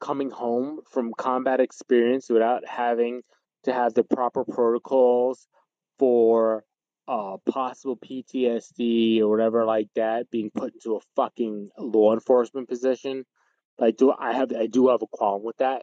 coming 0.00 0.30
home 0.30 0.80
from 0.90 1.12
combat 1.16 1.60
experience 1.60 2.28
without 2.28 2.66
having 2.66 3.22
to 3.64 3.72
have 3.72 3.94
the 3.94 4.04
proper 4.04 4.44
protocols 4.44 5.46
for 5.98 6.64
uh 7.06 7.36
possible 7.48 7.96
PTSD 7.98 9.20
or 9.20 9.28
whatever 9.28 9.64
like 9.64 9.88
that 9.94 10.30
being 10.30 10.50
put 10.54 10.72
into 10.74 10.96
a 10.96 11.00
fucking 11.16 11.70
law 11.78 12.14
enforcement 12.14 12.68
position? 12.68 13.24
Like, 13.78 13.96
do 13.96 14.12
I 14.12 14.32
have? 14.32 14.52
I 14.52 14.66
do 14.66 14.88
have 14.88 15.02
a 15.02 15.06
qualm 15.06 15.42
with 15.42 15.56
that. 15.58 15.82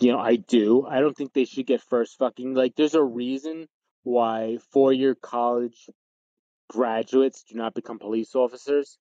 You 0.00 0.12
know, 0.12 0.18
I 0.18 0.36
do. 0.36 0.86
I 0.86 1.00
don't 1.00 1.16
think 1.16 1.32
they 1.32 1.44
should 1.44 1.66
get 1.66 1.82
first 1.82 2.18
fucking 2.18 2.54
like 2.54 2.74
there's 2.76 2.94
a 2.94 3.02
reason 3.02 3.66
why 4.02 4.58
four 4.72 4.92
year 4.92 5.14
college 5.14 5.88
graduates 6.68 7.44
do 7.48 7.56
not 7.56 7.74
become 7.74 7.98
police 7.98 8.34
officers 8.34 8.98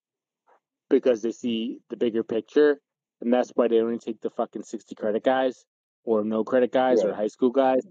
because 0.89 1.21
they 1.21 1.31
see 1.31 1.79
the 1.89 1.97
bigger 1.97 2.23
picture 2.23 2.79
and 3.21 3.31
that's 3.31 3.51
why 3.55 3.67
they 3.67 3.79
only 3.79 3.97
take 3.97 4.21
the 4.21 4.29
fucking 4.29 4.63
60 4.63 4.95
credit 4.95 5.23
guys 5.23 5.65
or 6.03 6.23
no 6.23 6.43
credit 6.43 6.71
guys 6.71 7.03
or 7.03 7.13
high 7.13 7.27
school 7.27 7.51
guys 7.51 7.85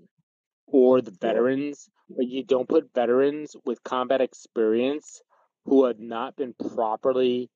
or 0.66 1.00
the 1.00 1.10
Yeah. 1.10 1.28
veterans 1.28 1.88
but 2.08 2.26
you 2.26 2.44
don't 2.44 2.68
put 2.68 2.92
veterans 2.94 3.56
with 3.64 3.82
combat 3.82 4.20
experience 4.20 5.22
who 5.64 5.84
have 5.84 5.98
not 5.98 6.36
been 6.36 6.54
properly 6.74 7.50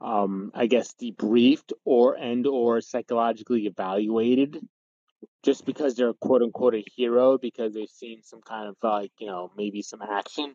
um 0.00 0.50
i 0.54 0.66
guess 0.66 0.94
debriefed 1.00 1.72
or 1.84 2.14
and 2.14 2.46
or 2.46 2.80
psychologically 2.80 3.66
evaluated 3.66 4.58
just 5.42 5.64
because 5.66 5.94
they're 5.94 6.12
quote 6.14 6.42
unquote 6.42 6.74
a 6.74 6.84
hero 6.96 7.38
because 7.38 7.74
they've 7.74 7.88
seen 7.90 8.22
some 8.22 8.40
kind 8.42 8.68
of 8.68 8.76
like 8.82 9.12
you 9.18 9.26
know 9.26 9.50
maybe 9.56 9.82
some 9.82 10.00
action 10.02 10.54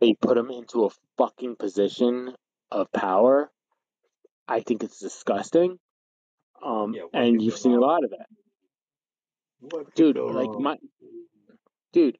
they 0.00 0.14
put 0.14 0.36
them 0.36 0.50
into 0.50 0.84
a 0.84 0.90
fucking 1.16 1.56
position 1.56 2.32
of 2.70 2.86
power. 2.92 3.50
I 4.46 4.60
think 4.60 4.84
it's 4.84 5.00
disgusting 5.00 5.78
um 6.64 6.94
Yeah, 6.94 7.02
and 7.12 7.42
you've 7.42 7.58
seen 7.58 7.72
a 7.72 7.80
lot 7.80 8.04
of 8.04 8.10
that 8.10 8.26
What 9.60 9.94
dude 9.94 10.16
like 10.16 10.50
my 10.60 10.76
dude 11.92 12.18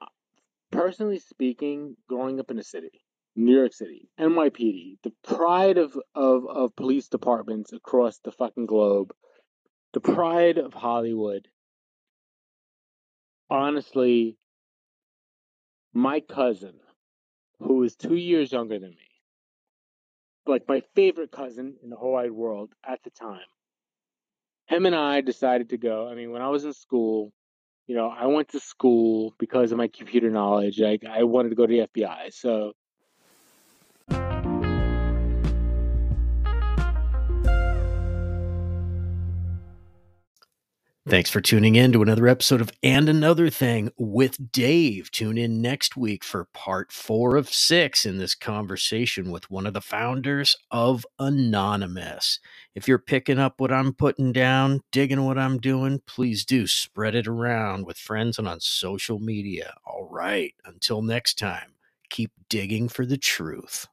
uh, 0.00 0.06
personally 0.72 1.20
speaking 1.20 1.96
growing 2.08 2.40
up 2.40 2.50
in 2.50 2.58
a 2.58 2.64
city 2.64 3.04
new 3.36 3.56
york 3.56 3.72
city 3.72 4.08
nypd 4.18 4.96
the 5.04 5.12
pride 5.22 5.78
of 5.78 5.96
of 6.14 6.46
of 6.48 6.74
police 6.74 7.08
departments 7.08 7.72
across 7.72 8.18
the 8.18 8.32
fucking 8.32 8.66
globe 8.66 9.12
the 9.92 10.00
pride 10.00 10.58
of 10.58 10.74
hollywood 10.74 11.46
honestly 13.48 14.36
my 15.92 16.18
cousin 16.20 16.74
who 17.60 17.84
is 17.84 17.94
two 17.94 18.16
years 18.16 18.50
younger 18.50 18.80
than 18.80 18.90
me 18.90 19.08
like 20.46 20.66
my 20.66 20.82
favorite 20.96 21.30
cousin 21.30 21.76
in 21.84 21.90
the 21.90 21.96
whole 21.96 22.12
wide 22.12 22.32
world 22.32 22.72
at 22.84 23.00
the 23.04 23.10
time 23.10 23.46
him 24.68 24.86
and 24.86 24.94
i 24.94 25.20
decided 25.20 25.70
to 25.70 25.78
go. 25.78 26.08
I 26.08 26.14
mean 26.14 26.30
when 26.30 26.42
i 26.42 26.48
was 26.48 26.64
in 26.64 26.72
school 26.72 27.32
you 27.86 27.96
know 27.96 28.08
i 28.08 28.26
went 28.26 28.48
to 28.50 28.60
school 28.60 29.34
because 29.38 29.72
of 29.72 29.78
my 29.78 29.88
computer 29.88 30.30
knowledge 30.30 30.80
i, 30.80 30.98
I 31.10 31.24
wanted 31.24 31.50
to 31.50 31.54
go 31.56 31.66
to 31.66 31.72
the 31.72 31.88
fbi 32.00 32.32
so 32.32 32.72
Thanks 41.08 41.30
for 41.30 41.40
tuning 41.40 41.74
in 41.74 41.90
to 41.92 42.02
another 42.02 42.28
episode 42.28 42.60
of 42.60 42.70
And 42.82 43.08
Another 43.08 43.48
Thing 43.48 43.90
with 43.96 44.52
Dave. 44.52 45.10
Tune 45.10 45.38
in 45.38 45.62
next 45.62 45.96
week 45.96 46.22
for 46.22 46.44
part 46.52 46.92
four 46.92 47.36
of 47.36 47.48
six 47.48 48.04
in 48.04 48.18
this 48.18 48.34
conversation 48.34 49.30
with 49.30 49.50
one 49.50 49.66
of 49.66 49.72
the 49.72 49.80
founders 49.80 50.54
of 50.70 51.06
Anonymous. 51.18 52.40
If 52.74 52.86
you're 52.86 52.98
picking 52.98 53.38
up 53.38 53.58
what 53.58 53.72
I'm 53.72 53.94
putting 53.94 54.32
down, 54.34 54.82
digging 54.92 55.24
what 55.24 55.38
I'm 55.38 55.56
doing, 55.58 56.02
please 56.06 56.44
do 56.44 56.66
spread 56.66 57.14
it 57.14 57.26
around 57.26 57.86
with 57.86 57.96
friends 57.96 58.38
and 58.38 58.46
on 58.46 58.60
social 58.60 59.18
media. 59.18 59.76
All 59.86 60.06
right. 60.10 60.52
Until 60.66 61.00
next 61.00 61.38
time, 61.38 61.72
keep 62.10 62.32
digging 62.50 62.86
for 62.86 63.06
the 63.06 63.16
truth. 63.16 63.86